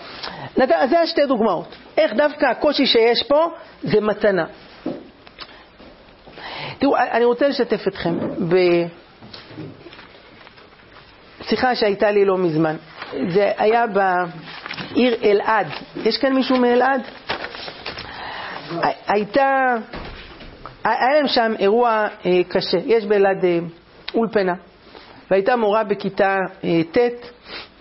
[0.89, 1.75] זה השתי דוגמאות.
[1.97, 3.45] איך דווקא הקושי שיש פה
[3.81, 4.45] זה מתנה.
[6.77, 8.17] תראו, אני רוצה לשתף אתכם
[11.39, 12.75] בשיחה שהייתה לי לא מזמן.
[13.29, 15.67] זה היה בעיר אלעד.
[15.95, 17.01] יש כאן מישהו מאלעד?
[19.07, 19.75] הייתה,
[20.83, 22.77] היה להם שם אירוע אה, קשה.
[22.85, 23.59] יש באלעד אה,
[24.13, 24.53] אולפנה,
[25.31, 26.97] והייתה מורה בכיתה אה, ט'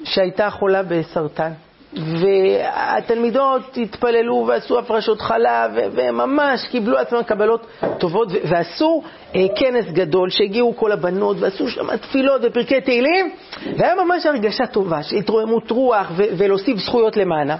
[0.05, 1.53] שהייתה חולה בסרטן.
[1.97, 7.67] והתלמידות התפללו ועשו הפרשות חלב, וממש קיבלו עצמם קבלות
[7.99, 9.03] טובות, ועשו
[9.35, 13.31] אה, כנס גדול, שהגיעו כל הבנות, ועשו שם תפילות ופרקי תהילים,
[13.77, 17.57] והיה ממש הרגשה טובה, התרוממות רוח ולהוסיף זכויות למענה.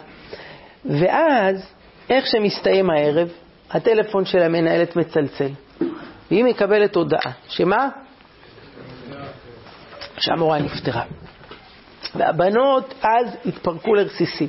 [0.85, 1.67] ואז,
[2.11, 3.29] איך שמסתיים הערב,
[3.71, 5.49] הטלפון של המנהלת מצלצל,
[6.31, 7.89] והיא מקבלת הודעה, שמה?
[10.19, 11.03] שהמורה נפטרה.
[12.15, 14.49] והבנות אז התפרקו לרסיסים.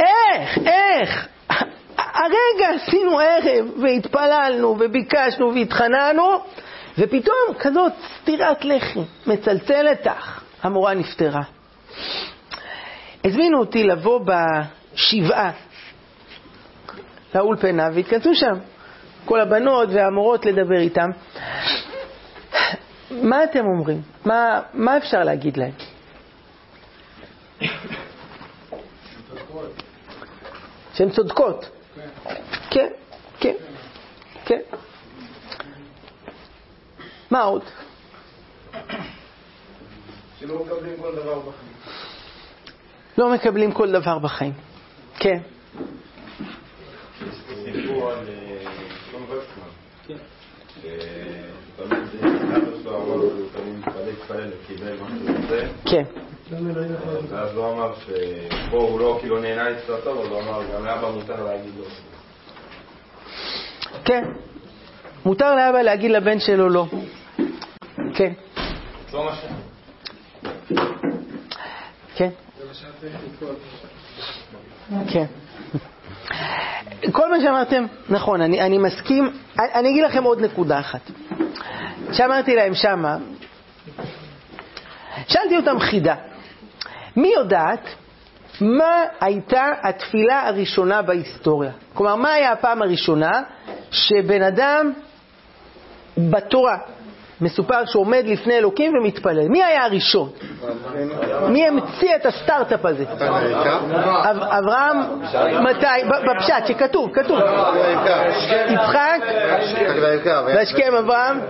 [0.00, 0.58] איך?
[0.66, 1.28] איך?
[1.98, 6.40] הרגע עשינו ערב והתפללנו וביקשנו והתחננו,
[6.98, 11.42] ופתאום כזאת סטירת לחי מצלצלת לך, המורה נפטרה.
[13.24, 15.50] הזמינו אותי לבוא בשבעה
[17.34, 18.54] לאולפנה והתכנסו שם
[19.24, 21.08] כל הבנות והמורות לדבר איתם.
[23.10, 24.02] מה אתם אומרים?
[24.24, 25.72] מה, מה אפשר להגיד להם?
[30.94, 31.70] שהן צודקות.
[32.70, 32.88] כן,
[33.40, 33.54] כן,
[34.44, 34.60] כן.
[37.30, 37.62] מה עוד?
[40.40, 41.72] שלא מקבלים כל דבר בחיים.
[43.18, 44.52] לא מקבלים כל דבר בחיים.
[45.18, 45.38] כן.
[47.64, 48.70] סיפור על אה,
[49.10, 49.66] שלום וקסמן.
[50.82, 55.66] שתמיד אבא שלו אמר לו שהוא תמיד מתפלל להתפלל וקיבל מה שהוא רוצה.
[55.84, 56.02] כן.
[57.28, 61.10] ואז הוא אמר שפה הוא לא כאילו נהנה אצלו טוב, אבל הוא אמר גם לאבא
[61.10, 61.84] מותר להגיד לו.
[64.04, 64.22] כן.
[65.24, 66.86] מותר לאבא להגיד לבן שלו לא.
[68.14, 68.32] כן.
[69.12, 69.30] לא.
[72.14, 72.30] כן.
[75.08, 75.24] כן.
[77.12, 79.30] כל מה שאמרתם, נכון, אני, אני מסכים.
[79.58, 81.00] אני, אני אגיד לכם עוד נקודה אחת.
[82.12, 83.16] שאמרתי להם שמה,
[85.28, 86.14] שאלתי אותם חידה.
[87.16, 87.88] מי יודעת
[88.60, 91.70] מה הייתה התפילה הראשונה בהיסטוריה?
[91.94, 93.42] כלומר, מה היה הפעם הראשונה
[93.90, 94.92] שבן אדם
[96.18, 96.78] בתורה
[97.40, 99.48] מסופר שהוא עומד לפני אלוקים ומתפלל?
[99.48, 100.28] מי היה הראשון?
[101.48, 103.04] מי המציא את הסטארט-אפ הזה?
[104.24, 104.96] אב- אברהם,
[105.64, 105.86] מתי?
[106.30, 107.38] בפשט, שכתוב, כתוב.
[108.68, 109.20] יצחק,
[110.46, 111.40] והשכם אברהם,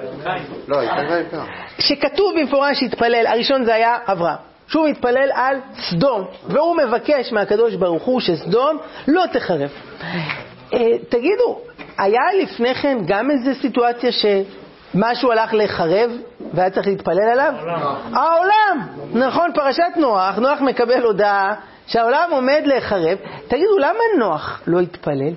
[0.68, 1.40] לא, והיקר.
[1.78, 4.36] שכתוב במפורש שהתפלל, הראשון זה היה אברהם.
[4.68, 5.56] שהוא מתפלל על
[5.90, 9.70] סדום, והוא מבקש מהקדוש ברוך הוא שסדום לא תחרב.
[10.72, 11.58] אה, תגידו,
[11.98, 14.10] היה לפני כן גם איזו סיטואציה
[14.96, 16.10] שמשהו הלך לחרב
[16.54, 17.54] והיה צריך להתפלל עליו?
[18.12, 18.88] העולם.
[19.12, 21.54] נכון, פרשת נוח, נוח מקבל הודעה
[21.86, 23.18] שהעולם עומד להיחרב.
[23.48, 25.32] תגידו, למה נוח לא התפלל?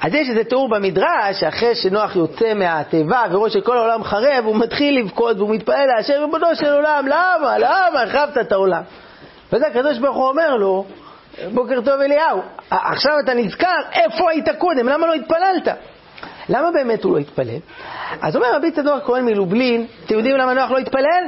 [0.00, 4.98] אז יש איזה תיאור במדרש, שאחרי שנוח יוצא מהתיבה ורואה שכל העולם חרב, הוא מתחיל
[4.98, 7.58] לבכות והוא מתפלל להשם ריבונו של עולם, למה?
[7.58, 8.82] למה החרבת את העולם?
[9.52, 10.84] וזה הקדוש ברוך הוא אומר לו,
[11.48, 14.88] בוקר טוב אליהו, עכשיו אתה נזכר, איפה היית קודם?
[14.88, 15.68] למה לא התפללת?
[16.48, 17.58] למה באמת הוא לא התפלל?
[18.22, 21.24] אז אומר רבי צדוק הכהן מלובלין, אתם יודעים למה נוח לא התפלל?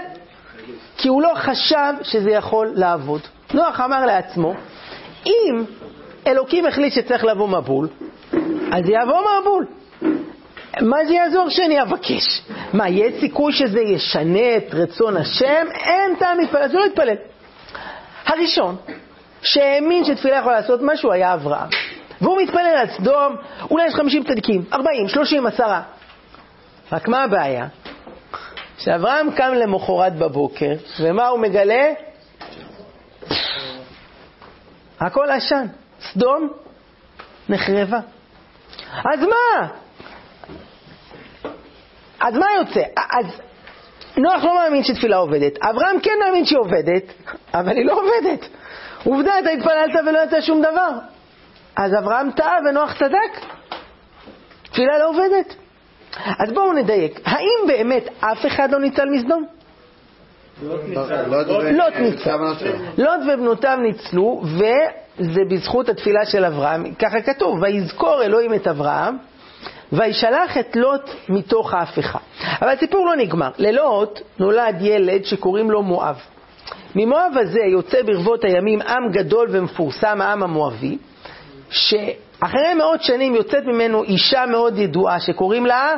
[0.97, 3.21] כי הוא לא חשב שזה יכול לעבוד.
[3.55, 4.55] נוח אמר לעצמו,
[5.27, 5.65] אם
[6.27, 7.89] אלוקים החליט שצריך לבוא מבול,
[8.73, 9.67] אז יבוא מבול.
[10.81, 12.43] מה זה יעזור שאני אבקש?
[12.73, 15.67] מה, יש סיכוי שזה ישנה את רצון השם?
[15.75, 17.17] אין טעם להתפלל, אז הוא לא יתפלל.
[18.27, 18.77] הראשון
[19.43, 21.69] שהאמין שתפילה יכולה לעשות משהו היה אברהם.
[22.21, 23.37] והוא מתפלל על סדום,
[23.71, 25.65] אולי יש 50 צדיקים, 40, 30, 10.
[26.93, 27.67] רק מה הבעיה?
[28.79, 31.85] שאברהם קם למחרת בבוקר, ומה הוא מגלה?
[35.01, 35.67] הכל עשן.
[36.01, 36.49] סדום
[37.49, 38.01] נחרבה.
[38.93, 39.69] אז מה?
[42.21, 42.81] אז מה יוצא?
[42.97, 43.27] אז
[44.17, 45.59] נוח לא מאמין שתפילה עובדת.
[45.63, 47.03] אברהם כן מאמין שהיא עובדת,
[47.55, 48.49] אבל היא לא עובדת.
[49.05, 50.91] עובדה, אתה התפללת ולא יצא שום דבר.
[51.77, 53.41] אז אברהם טעה ונוח צדק.
[54.63, 55.55] תפילה לא עובדת.
[56.39, 57.21] אז בואו נדייק.
[57.25, 59.45] האם באמת אף אחד לא ניצל מסדום?
[60.63, 60.81] לוט
[61.99, 62.37] ניצל.
[62.99, 66.95] לוט ובנותיו ניצלו, וזה בזכות התפילה של אברהם.
[66.95, 69.17] ככה כתוב, ויזכור אלוהים את אברהם,
[69.93, 72.19] וישלח את לוט מתוך ההפכה.
[72.61, 73.51] אבל הסיפור לא נגמר.
[73.59, 76.17] ללוט נולד ילד שקוראים לו מואב.
[76.95, 80.99] ממואב הזה יוצא ברבות הימים עם גדול ומפורסם, העם המואבי,
[81.71, 85.95] שאחרי מאות שנים יוצאת ממנו אישה מאוד ידועה שקוראים לה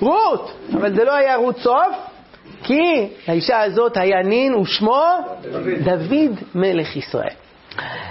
[0.00, 1.96] רות, אבל זה לא היה רות סוף,
[2.62, 5.04] כי האישה הזאת היה נין ושמו
[5.42, 7.34] דוד, דוד מלך ישראל.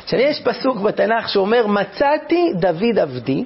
[0.03, 3.43] עכשיו יש פסוק בתנ"ך שאומר מצאתי דוד עבדי,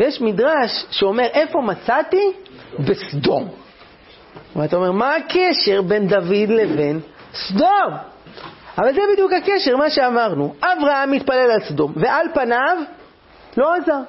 [0.00, 2.32] ויש מדרש שאומר איפה מצאתי?
[2.78, 3.48] בסדום.
[4.56, 7.00] ואתה אומר, מה הקשר בין דוד לבין
[7.34, 7.92] סדום?
[8.78, 10.54] אבל זה בדיוק הקשר, מה שאמרנו.
[10.62, 12.76] אברהם מתפלל על סדום, ועל פניו
[13.56, 14.00] לא עזר.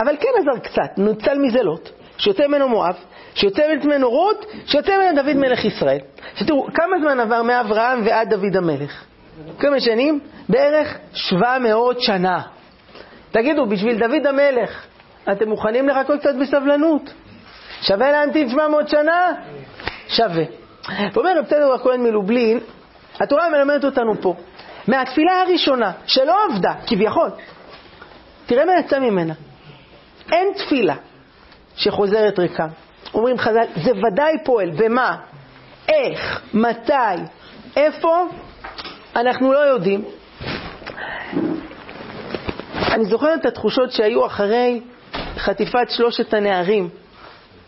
[0.00, 2.94] אבל כן עזר קצת, נוצל מזה לוט, שיוצא ממנו מואב,
[3.34, 5.98] שיוצא ממנו רות, שיוצא ממנו דוד מלך ישראל.
[6.34, 9.04] שתראו, כמה זמן עבר מאברהם ועד דוד המלך?
[9.58, 10.20] כמה שנים?
[10.48, 12.40] בערך 700 שנה.
[13.30, 14.86] תגידו, בשביל דוד המלך,
[15.32, 17.12] אתם מוכנים לחכות קצת בסבלנות?
[17.82, 19.32] שווה להמתין 700 שנה?
[20.08, 20.44] שווה.
[21.12, 22.60] ואומר רב צדוק הכהן מלובלין,
[23.20, 24.34] התורה מלמדת אותנו פה,
[24.88, 27.30] מהתפילה הראשונה, שלא עבדה, כביכול,
[28.46, 29.34] תראה מה יצא ממנה.
[30.32, 30.94] אין תפילה
[31.76, 32.66] שחוזרת ריקה.
[33.14, 34.70] אומרים חז"ל, זה ודאי פועל.
[34.70, 35.16] במה?
[35.88, 36.42] איך?
[36.54, 36.92] מתי?
[37.76, 38.24] איפה?
[39.16, 40.04] אנחנו לא יודעים.
[42.92, 44.80] אני זוכר את התחושות שהיו אחרי
[45.40, 46.88] חטיפת שלושת הנערים.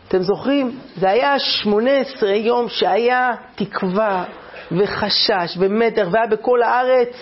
[0.08, 0.78] אתם זוכרים?
[0.96, 4.24] זה היה 18 יום שהיה תקווה
[4.72, 7.14] וחשש ומתח, והיה בכל הארץ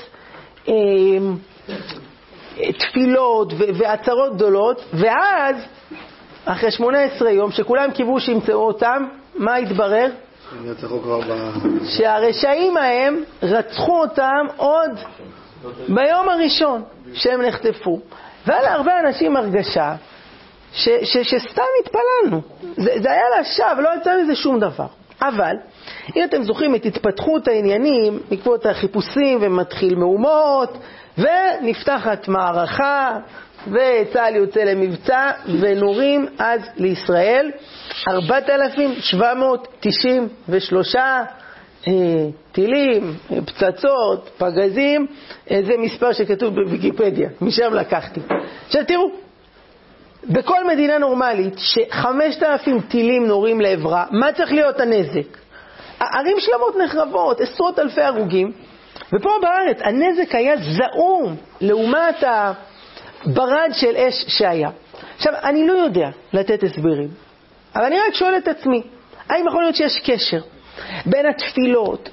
[0.68, 0.74] אה,
[2.78, 5.56] תפילות ועצרות גדולות, ואז,
[6.44, 10.10] אחרי 18 יום, שכולם קיוו שימצאו אותם, מה התברר?
[11.84, 14.90] שהרשעים ההם רצחו אותם עוד
[15.88, 16.82] ביום הראשון
[17.14, 18.00] שהם נחטפו.
[18.46, 19.94] והיה להרבה אנשים הרגשה
[20.72, 22.40] ש, ש, שסתם התפללנו.
[22.76, 24.86] זה, זה היה לשווא, לא יצא מזה שום דבר.
[25.22, 25.56] אבל,
[26.16, 30.78] אם אתם זוכרים את התפתחות העניינים בעקבות החיפושים ומתחיל מהומות,
[31.18, 33.18] ונפתחת מערכה,
[33.66, 35.30] וצה"ל יוצא למבצע,
[35.60, 37.50] ונורים אז לישראל
[38.08, 41.22] 4,793 אה,
[42.52, 43.14] טילים,
[43.46, 45.06] פצצות, פגזים,
[45.50, 48.20] אה, זה מספר שכתוב בוויקיפדיה, משם לקחתי.
[48.66, 49.10] עכשיו תראו,
[50.24, 55.36] בכל מדינה נורמלית ש-5,000 טילים נורים לעברה, מה צריך להיות הנזק?
[56.00, 58.52] ערים שלמות נחרבות, עשרות אלפי הרוגים,
[59.12, 64.70] ופה בארץ הנזק היה זעום לעומת הברד של אש שהיה.
[65.16, 67.08] עכשיו, אני לא יודע לתת הסברים,
[67.74, 68.82] אבל אני רק שואל את עצמי,
[69.28, 70.40] האם יכול להיות שיש קשר
[71.06, 72.08] בין התפילות,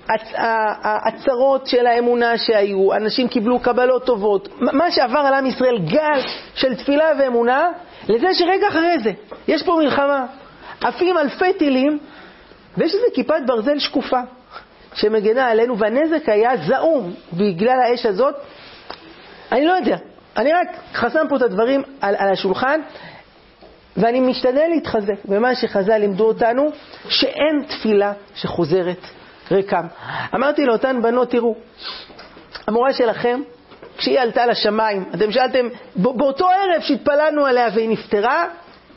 [0.84, 6.20] הצרות של האמונה שהיו, אנשים קיבלו קבלות טובות, מה שעבר על עם ישראל, גל
[6.56, 7.70] של תפילה ואמונה,
[8.10, 9.12] לזה שרגע אחרי זה,
[9.48, 10.26] יש פה מלחמה,
[10.82, 12.00] עפים אלפי טילים,
[12.78, 14.20] ויש איזו כיפת ברזל שקופה
[14.94, 18.36] שמגנה עלינו, והנזק היה זעום בגלל האש הזאת.
[19.52, 19.98] אני לא יודע,
[20.38, 22.82] אני רק חסם פה את הדברים על, על השולחן,
[23.98, 26.72] ואני משתדל להתחזק במה שחז"ל לימדו אותנו,
[27.10, 29.02] שאין תפילה שחוזרת
[29.52, 29.86] ריקם.
[30.36, 31.56] אמרתי לאותן בנות, תראו,
[32.68, 33.42] המורה שלכם,
[33.98, 38.46] כשהיא עלתה לשמיים, אתם שאלתם, באותו ערב שהתפללנו עליה והיא נפטרה,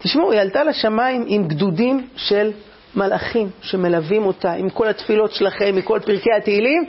[0.03, 2.53] תשמעו, היא עלתה לשמיים עם גדודים של
[2.97, 6.85] מלאכים שמלווים אותה, עם כל התפילות שלכם, מכל פרקי התהילים.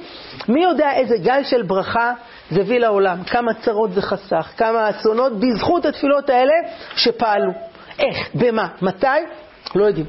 [0.47, 2.13] מי יודע איזה גל של ברכה
[2.52, 6.54] זה הביא לעולם, כמה צרות זה חסך, כמה אסונות, בזכות התפילות האלה
[6.95, 7.71] שפעלו.
[7.99, 9.08] איך, במה, מתי,
[9.75, 10.06] לא יודעים.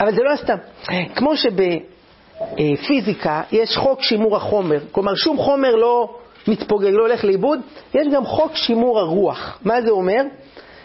[0.00, 0.56] אבל זה לא סתם.
[1.14, 1.32] כמו
[2.56, 6.16] שבפיזיקה יש חוק שימור החומר, כלומר שום חומר לא
[6.48, 7.60] מתפוגג, לא הולך לאיבוד,
[7.94, 9.58] יש גם חוק שימור הרוח.
[9.64, 10.22] מה זה אומר?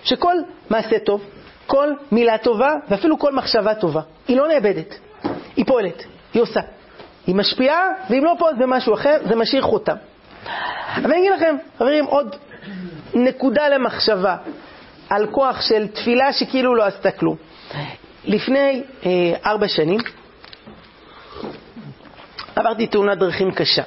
[0.04, 0.36] שכל
[0.69, 1.21] מעשה טוב,
[1.67, 4.99] כל מילה טובה ואפילו כל מחשבה טובה, היא לא נאבדת,
[5.56, 6.60] היא פועלת, היא עושה.
[7.28, 9.95] היא משפיעה, ואם לא פה אז במשהו אחר, זה משאיר חותם.
[10.95, 12.36] אבל אני אגיד לכם, חברים, עוד
[13.13, 14.36] נקודה למחשבה
[15.10, 17.36] על כוח של תפילה שכאילו לא עשתה כלום.
[18.26, 20.00] לפני אה, ארבע שנים
[22.56, 23.84] עברתי תאונת דרכים קשה.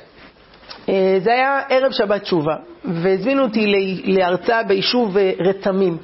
[0.88, 3.66] אה, זה היה ערב שבת תשובה, והזמינו אותי
[4.04, 5.98] להרצאה ביישוב אה, רתמים,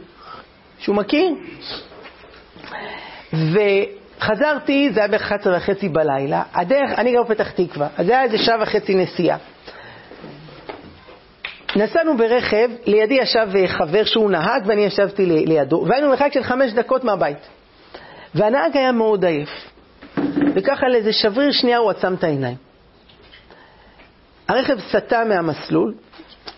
[0.78, 1.34] שהוא מכיר?
[3.32, 8.38] וחזרתי, זה היה ב-11 וחצי בלילה, הדרך, אני גר בפתח תקווה, אז זה היה איזה
[8.38, 9.38] שעה וחצי נסיעה.
[11.76, 16.72] נסענו ברכב, לידי ישב אה, חבר שהוא נהג ואני ישבתי לידו, והיינו מרחק של חמש
[16.72, 17.38] דקות מהבית.
[18.34, 19.70] והנהג היה מאוד עייף,
[20.54, 22.56] וככה לאיזה שבריר שנייה הוא עצם את העיניים.
[24.48, 25.94] הרכב סטה מהמסלול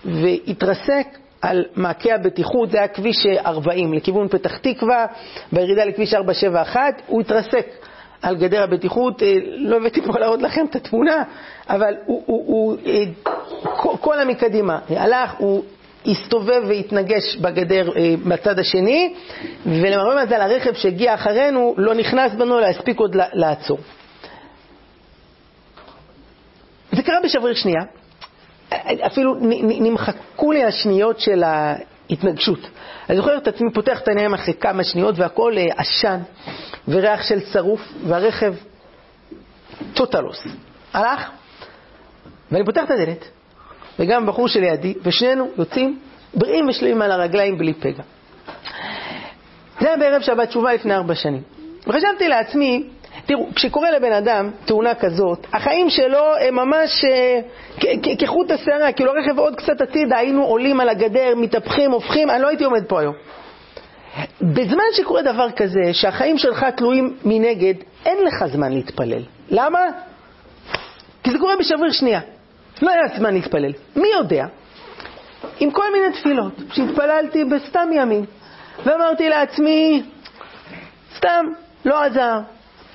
[0.05, 1.07] והתרסק
[1.43, 5.07] על מעקה הבטיחות, זה היה כביש 40 לכיוון פתח תקווה,
[5.53, 7.67] בירידה לכביש 471, הוא התרסק
[8.25, 11.23] על גדר הבטיחות, אה, לא הבאתי פה להראות לכם את התמונה,
[11.69, 13.05] אבל הוא, הוא, הוא אה,
[14.01, 15.65] כל- המקדימה הלך, הוא
[16.07, 19.15] הסתובב והתנגש בגדר אה, בצד השני,
[19.67, 23.79] ולמרבה מזל הרכב שהגיע אחרינו לא נכנס בנו, אלא הספיק עוד לעצור.
[26.93, 27.83] זה קרה בשבריר שנייה,
[29.07, 31.43] אפילו נמחקו לי השניות של
[32.11, 32.59] ההתנגשות.
[33.09, 36.21] אני זוכר את עצמי פותח את העיניים אחרי כמה שניות והכל אה, עשן
[36.89, 38.55] וריח של שרוף והרכב
[39.95, 40.47] טוטלוס.
[40.93, 41.31] הלך,
[42.53, 43.25] ואני פותח את הדלת,
[43.99, 45.99] וגם בחור שלידי, ושנינו יוצאים
[46.35, 48.03] בריאים ושלמים על הרגליים בלי פגע.
[49.81, 51.43] זה היה בערב שבת תשובה לפני ארבע שנים.
[51.87, 52.89] וחשבתי לעצמי,
[53.27, 57.41] תראו, כשקורה לבן אדם תאונה כזאת, החיים שלו הם ממש אה,
[58.19, 62.49] כחוט השערה, כאילו הרכב עוד קצת עתידה, היינו עולים על הגדר, מתהפכים, הופכים, אני לא
[62.49, 63.15] הייתי עומד פה היום.
[64.41, 67.75] בזמן שקורה דבר כזה, שהחיים שלך תלויים מנגד,
[68.07, 69.23] אין לך זמן להתפלל.
[69.51, 69.81] למה?
[71.23, 72.21] כי זה קורה בשבריר שנייה.
[72.83, 73.73] לא היה זמן להתפלל.
[73.97, 74.47] מי יודע?
[75.61, 78.25] עם כל מיני תפילות, שהתפללתי בסתם ימים,
[78.85, 80.03] ואמרתי לעצמי,
[81.17, 81.47] סתם,
[81.85, 82.39] לא עזר,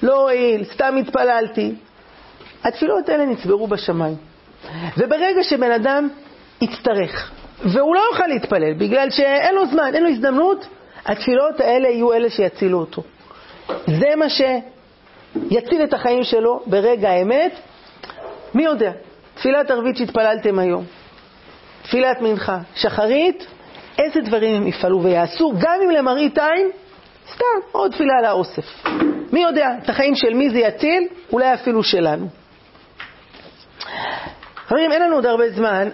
[0.03, 1.75] לא הועיל, סתם התפללתי.
[2.63, 4.15] התפילות האלה נצברו בשמיים.
[4.97, 6.09] וברגע שבן אדם
[6.61, 7.31] יצטרך,
[7.65, 10.67] והוא לא יוכל להתפלל בגלל שאין לו זמן, אין לו הזדמנות,
[11.05, 13.03] התפילות האלה יהיו אלה שיצילו אותו.
[13.85, 17.51] זה מה שיציל את החיים שלו ברגע האמת.
[18.53, 18.91] מי יודע,
[19.35, 20.83] תפילת ערבית שהתפללתם היום,
[21.83, 23.45] תפילת מנחה, שחרית,
[23.97, 26.69] איזה דברים הם יפעלו ויעשו, גם אם למראית עין,
[27.33, 28.65] סתם, עוד תפילה על האוסף.
[29.31, 31.07] מי יודע, את החיים של מי זה יציל?
[31.31, 32.27] אולי אפילו שלנו.
[34.67, 35.89] חברים, אין לנו עוד הרבה זמן.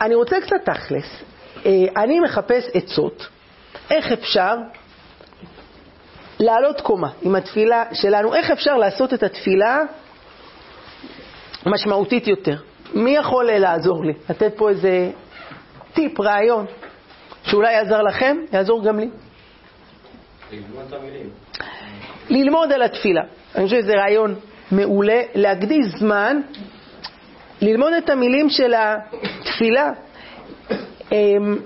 [0.00, 1.22] אני רוצה קצת תכלס.
[1.66, 3.28] אה, אני מחפש עצות,
[3.90, 4.54] איך אפשר
[6.40, 9.80] לעלות קומה עם התפילה שלנו, איך אפשר לעשות את התפילה
[11.66, 12.56] משמעותית יותר.
[12.94, 14.12] מי יכול אה, לעזור לי?
[14.30, 15.10] לתת פה איזה
[15.92, 16.66] טיפ, רעיון,
[17.42, 19.10] שאולי יעזר לכם, יעזור גם לי.
[22.30, 23.22] ללמוד על התפילה.
[23.54, 24.34] אני חושב שזה רעיון
[24.72, 26.40] מעולה, להקדיש זמן,
[27.60, 29.90] ללמוד את המילים של התפילה.
[31.12, 31.58] אמ,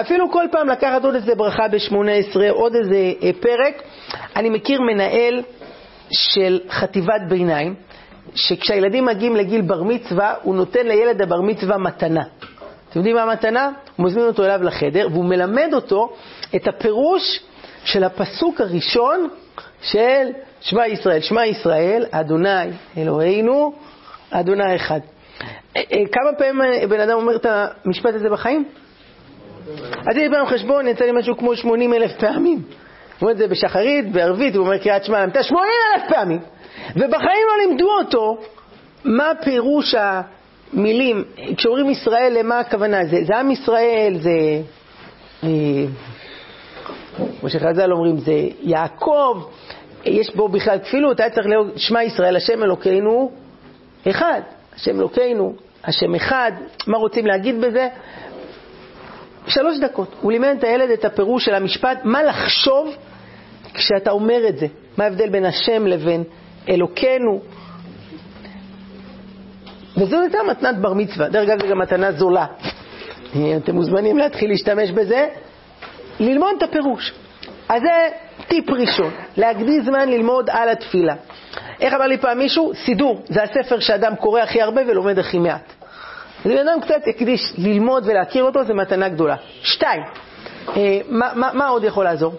[0.00, 3.82] אפילו כל פעם לקחת עוד איזה ברכה ב-18, עוד איזה אה, פרק.
[4.36, 5.42] אני מכיר מנהל
[6.10, 7.74] של חטיבת ביניים,
[8.34, 12.22] שכשהילדים מגיעים לגיל בר מצווה, הוא נותן לילד הבר מצווה מתנה.
[12.90, 13.70] אתם יודעים מה המתנה?
[13.96, 16.12] הוא מזמין אותו אליו לחדר, והוא מלמד אותו
[16.56, 17.40] את הפירוש
[17.84, 19.28] של הפסוק הראשון
[19.82, 21.20] של שמע ישראל.
[21.20, 23.72] שמע ישראל, אדוני אלוהינו,
[24.30, 25.00] אדוני אחד.
[25.76, 27.46] אה, אה, כמה פעמים אה, בן אדם אומר את
[27.84, 28.64] המשפט הזה בחיים?
[30.06, 32.56] עשיתי פעם חשבון, יצא לי משהו כמו 80 אלף פעמים.
[32.58, 32.62] הוא
[33.20, 36.38] אומר את זה בשחרית, בערבית, הוא אומר קריאת שמע, למתה 80 אלף פעמים.
[36.96, 38.38] ובחיים לא לימדו אותו
[39.04, 41.24] מה פירוש המילים.
[41.56, 43.04] כשאומרים ישראל, למה הכוונה?
[43.04, 44.30] זה, זה עם ישראל, זה...
[47.46, 49.44] כמו שחז"ל אומרים, זה יעקב,
[50.04, 53.30] יש בו בכלל כפילות, היה צריך להיות שמע ישראל, השם אלוקינו
[54.10, 54.40] אחד,
[54.76, 55.54] השם אלוקינו,
[55.84, 56.52] השם אחד,
[56.86, 57.88] מה רוצים להגיד בזה?
[59.46, 60.14] שלוש דקות.
[60.20, 62.96] הוא לימד את הילד את הפירוש של המשפט, מה לחשוב
[63.74, 66.24] כשאתה אומר את זה, מה ההבדל בין השם לבין
[66.68, 67.40] אלוקינו.
[69.96, 71.28] וזו הייתה מתנת בר מצווה.
[71.28, 72.46] דרך אגב, זו גם מתנה זולה.
[73.56, 75.28] אתם מוזמנים להתחיל להשתמש בזה,
[76.20, 77.12] ללמוד את הפירוש.
[77.68, 78.08] אז זה
[78.48, 81.14] טיפ ראשון, להקדיש זמן ללמוד על התפילה.
[81.80, 82.72] איך אמר לי פעם מישהו?
[82.74, 85.72] סידור, זה הספר שאדם קורא הכי הרבה ולומד הכי מעט.
[86.44, 89.36] אז אם אדם קצת יקדיש ללמוד ולהכיר אותו, זו מתנה גדולה.
[89.62, 90.02] שתיים,
[90.76, 92.34] אה, מה, מה, מה עוד יכול לעזור?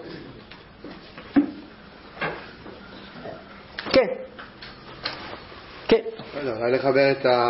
[3.92, 4.06] כן.
[5.88, 6.00] כן.
[6.44, 7.48] לא יודע, לחבר את ה...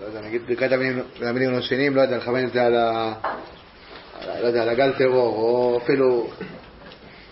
[0.00, 0.72] לא יודע, נגיד ברכת
[1.20, 3.12] המילים הנושנים, לא יודע, לכוון את זה על ה...
[4.42, 6.26] לא יודע, על הגל טרור, או אפילו...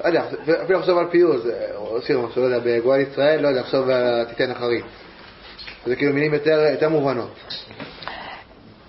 [0.05, 0.25] לא יודע,
[0.65, 1.43] אפילו לחשוב על פיוס,
[1.77, 4.85] או שיר משהו, לא יודע, בגואל ישראל, לא יודע, לחשוב על תיתן אחרית.
[5.87, 7.31] זה כאילו מילים יותר יותר מובנות.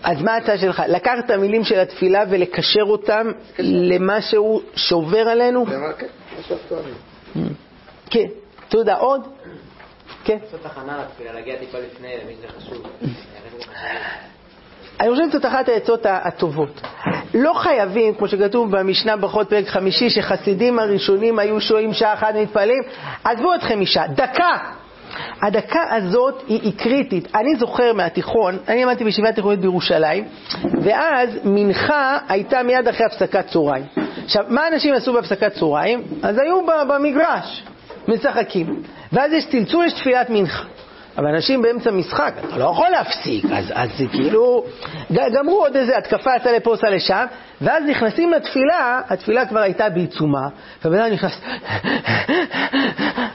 [0.03, 0.83] אז מה ההצעה שלך?
[0.87, 3.27] לקחת את המילים של התפילה ולקשר אותם
[3.59, 5.65] למשהו שעובר עלינו?
[5.67, 6.07] למה- כן,
[6.55, 6.91] אקטואלי.
[8.09, 8.25] כן.
[8.69, 8.95] תודה.
[8.95, 9.21] עוד?
[10.23, 10.37] כן.
[10.43, 12.81] לעשות תחנה לתפילה, להגיע טיפה לפני, למי שזה חשוב.
[14.99, 16.81] אני חושב שזאת אחת העצות הטובות.
[17.33, 22.83] לא חייבים, כמו שכתוב במשנה ברכות פרק חמישי, שחסידים הראשונים היו שוהים שעה אחת ומתפללים,
[23.23, 24.57] עזבו אתכם משעה, דקה.
[25.41, 27.35] הדקה הזאת היא, היא קריטית.
[27.35, 30.25] אני זוכר מהתיכון, אני למדתי בישיבה תיכונית בירושלים,
[30.81, 33.85] ואז מנחה הייתה מיד אחרי הפסקת צהריים.
[34.25, 36.03] עכשיו, מה אנשים עשו בהפסקת צהריים?
[36.23, 37.63] אז היו במגרש,
[38.07, 38.81] משחקים.
[39.13, 40.63] ואז יש צלצול, יש תפילת מנחה.
[41.17, 44.65] אבל אנשים באמצע משחק, אתה לא יכול להפסיק, אז, אז זה כאילו,
[45.11, 47.25] גמרו עוד איזה התקפה, עשה לפה, עשה לשם,
[47.61, 50.47] ואז נכנסים לתפילה, התפילה כבר הייתה בעיצומה,
[50.83, 51.41] והבן אדם נכנס,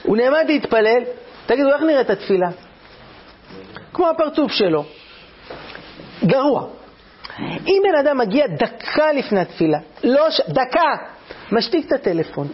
[0.02, 1.02] הוא נעמד להתפלל,
[1.46, 2.48] תגידו, איך נראית התפילה?
[3.92, 4.84] כמו הפרצוף שלו,
[6.24, 6.66] גרוע.
[7.66, 10.40] אם בן אדם מגיע דקה לפני התפילה, לא ש...
[10.48, 10.90] דקה,
[11.52, 12.48] משתיק את הטלפון,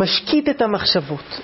[0.00, 1.40] משקיט את המחשבות,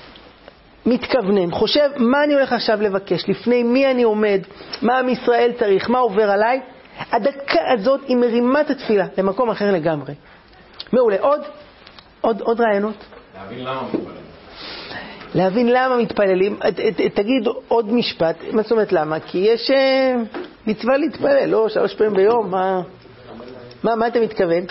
[0.87, 4.41] מתכוונן, חושב מה אני הולך עכשיו לבקש, לפני מי אני עומד,
[4.83, 6.61] מה עם ישראל צריך, מה עובר עליי,
[7.13, 10.15] הדקה הזאת היא מרימה את התפילה למקום אחר לגמרי.
[10.93, 11.17] מעולה.
[11.21, 11.41] עוד?
[12.21, 12.95] עוד, עוד רעיונות?
[13.35, 14.21] להבין למה מתפללים.
[15.35, 16.57] להבין למה מתפללים.
[16.57, 19.21] ת- ת- תגיד עוד משפט, מה זאת אומרת למה?
[19.21, 20.15] כי יש אה,
[20.67, 22.81] מצווה להתפלל, לא שלוש פעמים ביום, מה,
[23.83, 24.65] מה, מה אתה מתכוון?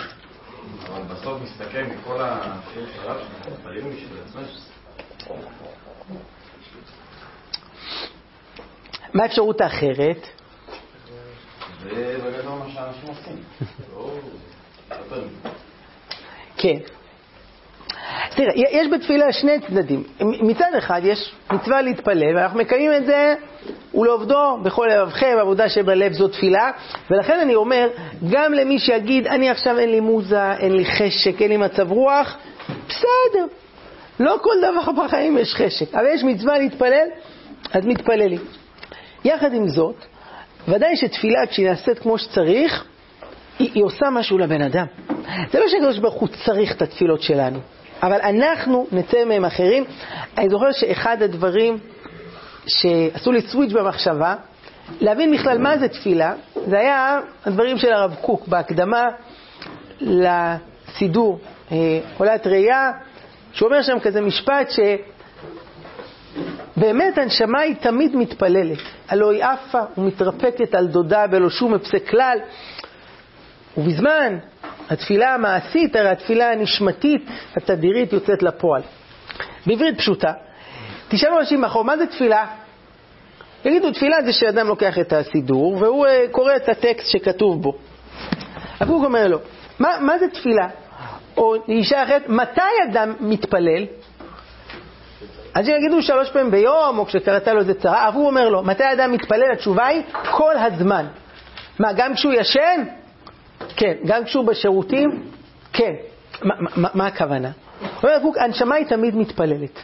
[0.92, 2.22] אבל בסוף מסתכל מכל
[3.52, 4.46] מתפללים בשביל עצמנו.
[9.14, 10.26] מה האפשרות האחרת?
[16.56, 16.76] כן.
[18.34, 20.04] תראה, יש בתפילה שני צדדים.
[20.20, 23.34] מצד אחד יש מצווה להתפלל, ואנחנו מקיימים את זה
[23.94, 26.70] ולעובדו בכל לבבכם, עבודה שבלב זו תפילה,
[27.10, 27.88] ולכן אני אומר,
[28.30, 32.36] גם למי שיגיד, אני עכשיו אין לי מוזה, אין לי חשק, אין לי מצב רוח,
[32.88, 33.46] בסדר.
[34.20, 37.08] לא כל דבר בחיים יש חשק, אבל יש מצווה להתפלל,
[37.72, 38.40] אז מתפללים.
[39.24, 39.94] יחד עם זאת,
[40.68, 42.84] ודאי שתפילה כשהיא נעשית כמו שצריך,
[43.58, 44.86] היא, היא עושה משהו לבן אדם.
[45.52, 47.58] זה לא שהקדוש ברוך הוא צריך את התפילות שלנו,
[48.02, 49.84] אבל אנחנו נצא מהם אחרים.
[50.38, 51.78] אני זוכר שאחד הדברים
[52.66, 54.34] שעשו לי סוויץ' במחשבה,
[55.00, 56.34] להבין בכלל מה זה תפילה,
[56.66, 59.08] זה היה הדברים של הרב קוק בהקדמה
[60.00, 61.38] לסידור,
[61.72, 61.76] אה,
[62.18, 62.90] עולת ראייה,
[63.52, 64.70] שהוא אומר שם כזה משפט
[66.76, 68.78] שבאמת הנשמה היא תמיד מתפללת,
[69.08, 72.38] הלא היא עפה ומתרפקת על דודה בלא שום הפסק כלל.
[73.76, 74.38] ובזמן
[74.90, 78.82] התפילה המעשית, הרי התפילה הנשמתית, התדירית, יוצאת לפועל.
[79.66, 80.32] בעברית פשוטה,
[81.08, 82.46] תשאלו אנשים מאחור, מה זה תפילה?
[83.64, 87.74] יגידו, תפילה זה שאדם לוקח את הסידור והוא uh, קורא את הטקסט שכתוב בו.
[88.80, 89.38] הקוק אומר לו,
[89.78, 90.68] מה, מה זה תפילה?
[91.36, 92.60] או אישה אחרת, מתי
[92.90, 93.86] אדם מתפלל?
[95.54, 98.62] אז אם יגידו שלוש פעמים ביום, או כשקראת לו איזה צרה, אבל הוא אומר לו,
[98.62, 99.52] מתי אדם מתפלל?
[99.52, 101.06] התשובה היא, כל הזמן.
[101.78, 102.84] מה, גם כשהוא ישן?
[103.76, 103.92] כן.
[104.06, 105.22] גם כשהוא בשירותים?
[105.72, 105.92] כן.
[106.42, 107.50] מה, מה, מה הכוונה?
[108.02, 109.82] אומר הקוק, הנשמה היא תמיד מתפללת.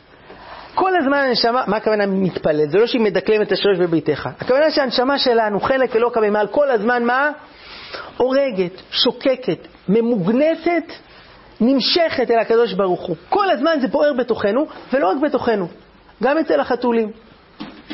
[0.75, 2.69] כל הזמן הנשמה, מה הכוונה מתפלל?
[2.69, 4.29] זה לא שהיא מדקלמת את השורש בביתך.
[4.41, 7.31] הכוונה שהנשמה שלנו, חלק אלוקא ממעל, כל הזמן מה?
[8.17, 10.93] הורגת, שוקקת, ממוגנטת,
[11.61, 13.17] נמשכת אל הקדוש ברוך הוא.
[13.29, 15.69] כל הזמן זה בוער בתוכנו, ולא רק בתוכנו,
[16.23, 17.11] גם אצל החתולים,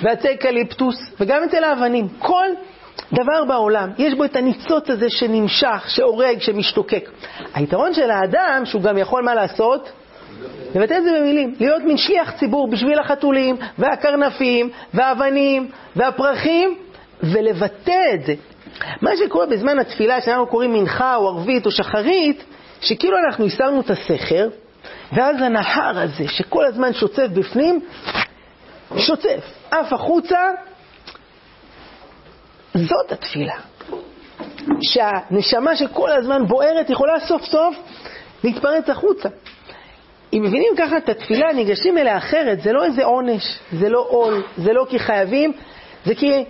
[0.03, 2.09] ועצי אקליפטוס, וגם אצל האבנים.
[2.19, 2.47] כל
[3.13, 7.11] דבר בעולם, יש בו את הניצוץ הזה שנמשך, שעורג, שמשתוקק.
[7.55, 9.93] היתרון של האדם, שהוא גם יכול מה לעשות?
[10.75, 16.75] לבטא את זה במילים, להיות מין שליח ציבור בשביל החתולים, והקרנפים, והאבנים, והפרחים,
[17.23, 18.35] ולבטא את זה.
[19.03, 22.45] מה שקורה בזמן התפילה, שאנחנו קוראים מנחה או ערבית או שחרית,
[22.83, 24.49] שכאילו אנחנו הסרנו את הסכר,
[25.13, 27.81] ואז הנהר הזה, שכל הזמן שוצף בפנים,
[28.97, 30.39] שוצף, עף החוצה,
[32.75, 33.55] זאת התפילה.
[34.83, 37.77] שהנשמה שכל הזמן בוערת יכולה סוף סוף
[38.45, 39.29] להתפרץ החוצה.
[40.33, 44.43] אם מבינים ככה את התפילה, ניגשים אליה אחרת, זה לא איזה עונש, זה לא עול,
[44.57, 45.53] זה לא כי חייבים,
[46.05, 46.45] זה כי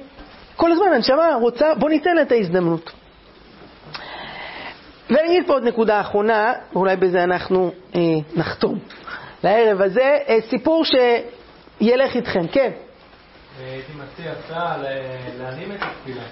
[0.57, 2.93] כל הזמן הנשמה רוצה, בוא ניתן לה את ההזדמנות.
[5.13, 8.01] ואני אגיד פה עוד נקודה אחרונה, ואולי בזה אנחנו אה,
[8.37, 8.79] נחתום
[9.45, 12.71] לערב הזה, אה, סיפור שילך איתכם, כן.
[13.61, 14.85] הייתי מציע הצעה ל-
[15.43, 16.23] להנעים את התפילה.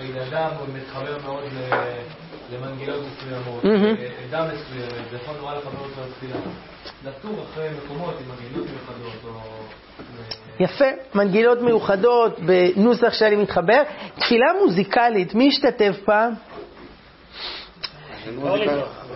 [0.00, 3.64] נגיד אדם מתחבר מאוד ל- למנגינות מסוימות,
[4.28, 6.36] עדה מסוימת, זה יכול נורא לחבר אותו לתפילה.
[7.04, 9.40] לטור אחרי מקומות עם מנגינות מיוחדות, או...
[10.60, 10.84] יפה,
[11.14, 13.82] מנגינות מיוחדות בנוסח שאני מתחבר.
[14.18, 16.32] תפילה מוזיקלית, מי השתתף פעם?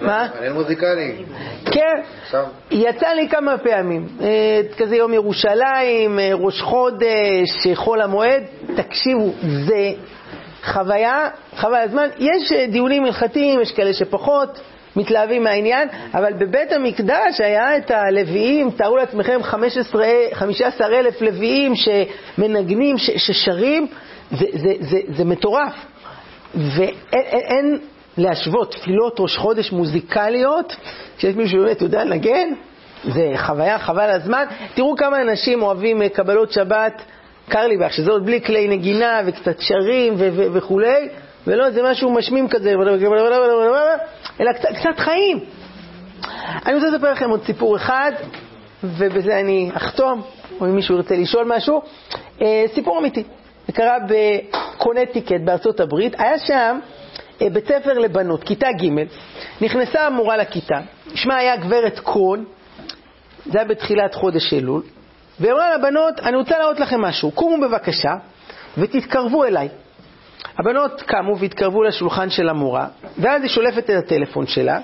[0.00, 0.28] מה?
[0.42, 1.24] אין מוזיקלי.
[1.64, 2.02] כן,
[2.70, 8.42] יצא לי כמה פעמים, אה, כזה יום ירושלים, אה, ראש חודש, אה, חול המועד,
[8.76, 9.32] תקשיבו,
[9.66, 9.92] זה
[10.64, 12.08] חוויה, חבל הזמן.
[12.18, 14.60] יש דיונים הלכתיים, יש כאלה שפחות
[14.96, 22.98] מתלהבים מהעניין, אבל בבית המקדש היה את הלוויים, תארו לעצמכם 15 15 אלף לוויים שמנגנים,
[22.98, 23.86] ש- ששרים,
[24.30, 25.74] זה, זה, זה, זה מטורף.
[26.54, 27.78] ואין אין, אין
[28.18, 30.76] להשוות תפילות ראש חודש מוזיקליות,
[31.18, 32.48] שיש מישהו שבאמת יודע לנגן,
[33.04, 34.44] זה חוויה חבל הזמן.
[34.74, 37.02] תראו כמה אנשים אוהבים אה, קבלות שבת,
[37.48, 41.08] קרליבך, שזה עוד בלי כלי נגינה וקצת שרים ו- ו- וכולי,
[41.46, 42.74] ולא איזה משהו משמים כזה,
[44.40, 45.40] אלא קצת, קצת חיים.
[46.66, 48.12] אני רוצה לספר לכם עוד סיפור אחד,
[48.84, 50.22] ובזה אני אחתום,
[50.60, 51.82] או אם מישהו ירצה לשאול משהו.
[52.42, 53.22] אה, סיפור אמיתי.
[53.66, 56.14] זה קרה בקונטיקט בארצות הברית.
[56.18, 56.78] היה שם
[57.40, 59.06] בית ספר לבנות, כיתה ג',
[59.60, 60.80] נכנסה המורה לכיתה,
[61.14, 62.44] שמה היה גברת קרון,
[63.46, 64.82] זה היה בתחילת חודש אלול,
[65.40, 68.14] והיא אמרה לבנות, אני רוצה להראות לכם משהו, קומו בבקשה
[68.78, 69.68] ותתקרבו אליי.
[70.58, 72.86] הבנות קמו והתקרבו לשולחן של המורה,
[73.18, 74.80] ואז היא שולפת את הטלפון שלה,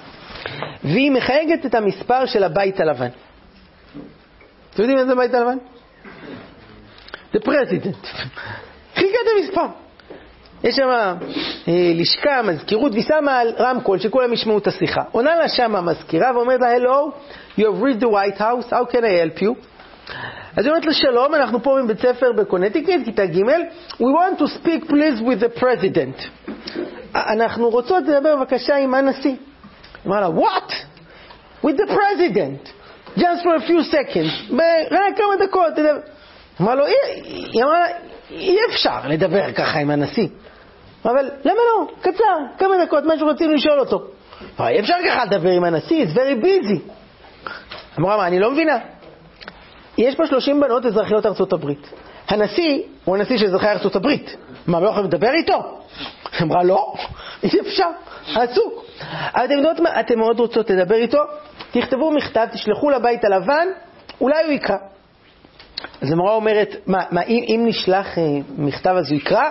[0.84, 3.08] והיא מחייגת את המספר של הבית הלבן.
[4.70, 5.58] אתם יודעים איזה הבית הלבן?
[7.34, 8.06] The President.
[8.96, 9.66] חיכה את המספר.
[10.64, 15.00] יש שם אה, לשכה, מזכירות, והיא שמה על רמקול שכולם ישמעו את השיחה.
[15.12, 17.12] עונה לה שם המזכירה ואומרת לה, Hello,
[17.58, 19.54] you have reached the White House, how can I help you?
[20.56, 23.38] אז היא אומרת לה, שלום, אנחנו פה מבית ספר בקונטיקט, כיתה ג',
[23.94, 26.46] we want to speak please with the president.
[27.14, 29.30] אנחנו רוצות לדבר בבקשה עם הנשיא.
[29.30, 29.36] היא
[30.06, 30.72] אמרה לה, what?
[31.64, 32.68] with the president,
[33.18, 34.54] just for a few seconds,
[34.90, 35.72] רק כמה דקות.
[35.76, 35.98] תדבר."
[36.60, 37.86] אמרה לו, היא אמרה לה,
[38.30, 40.28] אי אפשר לדבר ככה עם הנשיא.
[41.04, 41.86] אבל למה לא?
[42.00, 44.02] קצר, כמה דקות, משהו רצינו לשאול אותו.
[44.58, 46.78] אבל אי אפשר ככה לדבר עם הנשיא, it's very busy.
[47.98, 48.78] אמרה, מה, אני לא מבינה.
[49.98, 51.90] יש פה 30 בנות אזרחיות ארצות הברית.
[52.28, 54.36] הנשיא הוא הנשיא של אזרחי ארצות הברית.
[54.66, 55.80] מה, לא יכולים לדבר איתו?
[56.42, 56.94] אמרה, לא,
[57.42, 57.88] אי אפשר,
[58.34, 58.84] עסוק.
[59.34, 61.18] אבל אתם יודעות מה, אתם מאוד רוצות לדבר איתו?
[61.70, 63.68] תכתבו מכתב, תשלחו לבית הלבן,
[64.20, 64.76] אולי הוא יקרא.
[66.02, 68.22] אז המורה אומרת, מה, מה אם, אם נשלח אה,
[68.58, 69.50] מכתב אז הוא יקרא?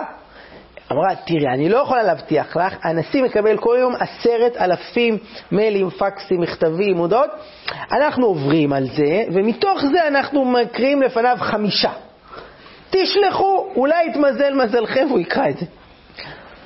[0.92, 5.18] אמרה, תראי, אני לא יכולה להבטיח לך, הנשיא מקבל כל יום עשרת אלפים
[5.52, 7.30] מיילים, פקסים, מכתבים, הודעות.
[7.92, 11.90] אנחנו עוברים על זה, ומתוך זה אנחנו מקריאים לפניו חמישה.
[12.90, 15.66] תשלחו, אולי יתמזל מזלכם והוא יקרא את זה.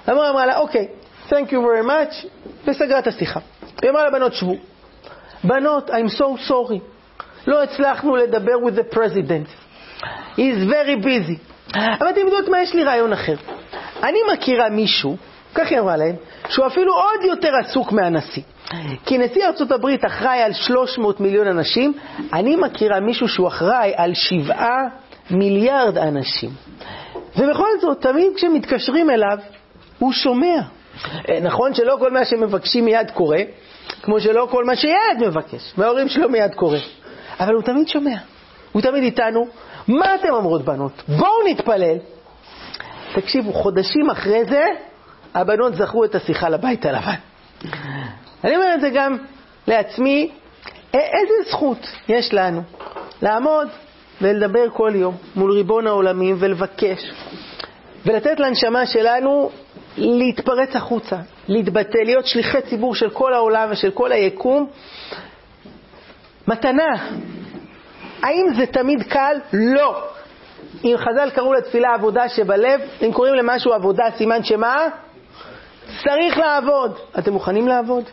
[0.07, 0.89] המורה אמרה לה, אוקיי,
[1.29, 2.27] thank you very much,
[2.67, 3.41] וסגרה את השיחה.
[3.83, 4.55] היא אמרה לבנות, שבו.
[5.45, 6.94] בנות, I'm so sorry.
[7.47, 9.49] לא הצלחנו לדבר with the president.
[10.37, 11.39] He is very busy.
[11.75, 12.63] אבל אתם יודעות מה?
[12.63, 13.35] יש לי רעיון אחר.
[14.03, 15.17] אני מכירה מישהו,
[15.55, 16.15] כך היא אמרה להם,
[16.49, 18.43] שהוא אפילו עוד יותר עסוק מהנשיא.
[19.07, 21.93] כי נשיא ארצות הברית אחראי על 300 מיליון אנשים,
[22.33, 24.55] אני מכירה מישהו שהוא אחראי על 7
[25.31, 26.51] מיליארד אנשים.
[27.37, 29.39] ובכל זאת, תמיד כשמתקשרים אליו,
[29.99, 30.61] הוא שומע.
[31.29, 33.39] אה, נכון שלא כל מה שמבקשים מיד קורה,
[34.03, 36.79] כמו שלא כל מה שילד מבקש, וההורים שלו מיד קורה.
[37.41, 38.17] אבל הוא תמיד שומע,
[38.73, 39.47] הוא תמיד איתנו.
[39.89, 41.03] מה אתם אומרות בנות?
[41.09, 41.97] בואו נתפלל.
[43.15, 44.65] תקשיבו, חודשים אחרי זה,
[45.35, 47.15] הבנות זכרו את השיחה לבית הלבן.
[48.45, 49.17] אני אומר את זה גם
[49.67, 50.31] לעצמי,
[50.95, 52.63] איזה זכות יש לנו
[53.23, 53.69] לעמוד
[54.23, 57.13] ולדבר כל יום מול ריבון העולמים ולבקש
[58.07, 59.51] ולתת לנשמה שלנו
[59.97, 61.17] להתפרץ החוצה,
[61.49, 64.71] להתבטא, להיות שליחי ציבור של כל העולם ושל כל היקום.
[66.49, 67.09] מתנה.
[68.23, 69.37] האם זה תמיד קל?
[69.53, 70.05] לא.
[70.85, 74.77] אם חז"ל קראו לתפילה עבודה שבלב, אם קוראים למשהו עבודה, סימן שמה?
[76.05, 76.99] צריך לעבוד.
[77.19, 78.05] אתם מוכנים לעבוד?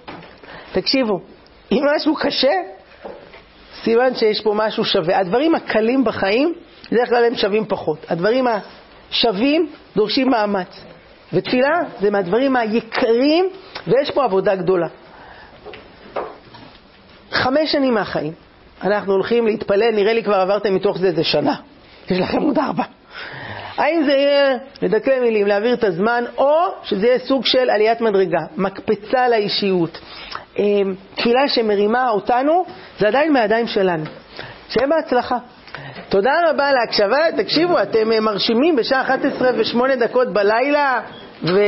[0.72, 1.20] תקשיבו,
[1.72, 2.54] אם משהו קשה,
[3.84, 5.20] סימן שיש פה משהו שווה.
[5.20, 6.54] הדברים הקלים בחיים,
[6.92, 7.98] בדרך כלל הם שווים פחות.
[8.10, 10.84] הדברים השווים דורשים מאמץ.
[11.34, 13.50] ותפילה זה מהדברים היקרים,
[13.88, 14.88] ויש פה עבודה גדולה.
[17.32, 18.34] חמש שנים מהחיים,
[18.84, 21.56] אנחנו הולכים להתפלל, נראה לי כבר עברתם מתוך זה איזה שנה.
[22.10, 22.84] יש לכם עוד ארבע.
[23.78, 28.40] האם זה יהיה לדקלי מילים, להעביר את הזמן, או שזה יהיה סוג של עליית מדרגה,
[28.58, 30.00] מקפצה לאישיות.
[31.16, 32.66] תפילה שמרימה אותנו,
[33.00, 34.04] זה עדיין מהידיים שלנו.
[34.70, 35.38] שיהיה בהצלחה.
[36.10, 41.00] תודה רבה על ההקשבה, תקשיבו, אתם אה, מרשימים בשעה 11 ו-8 דקות בלילה,
[41.44, 41.62] ו...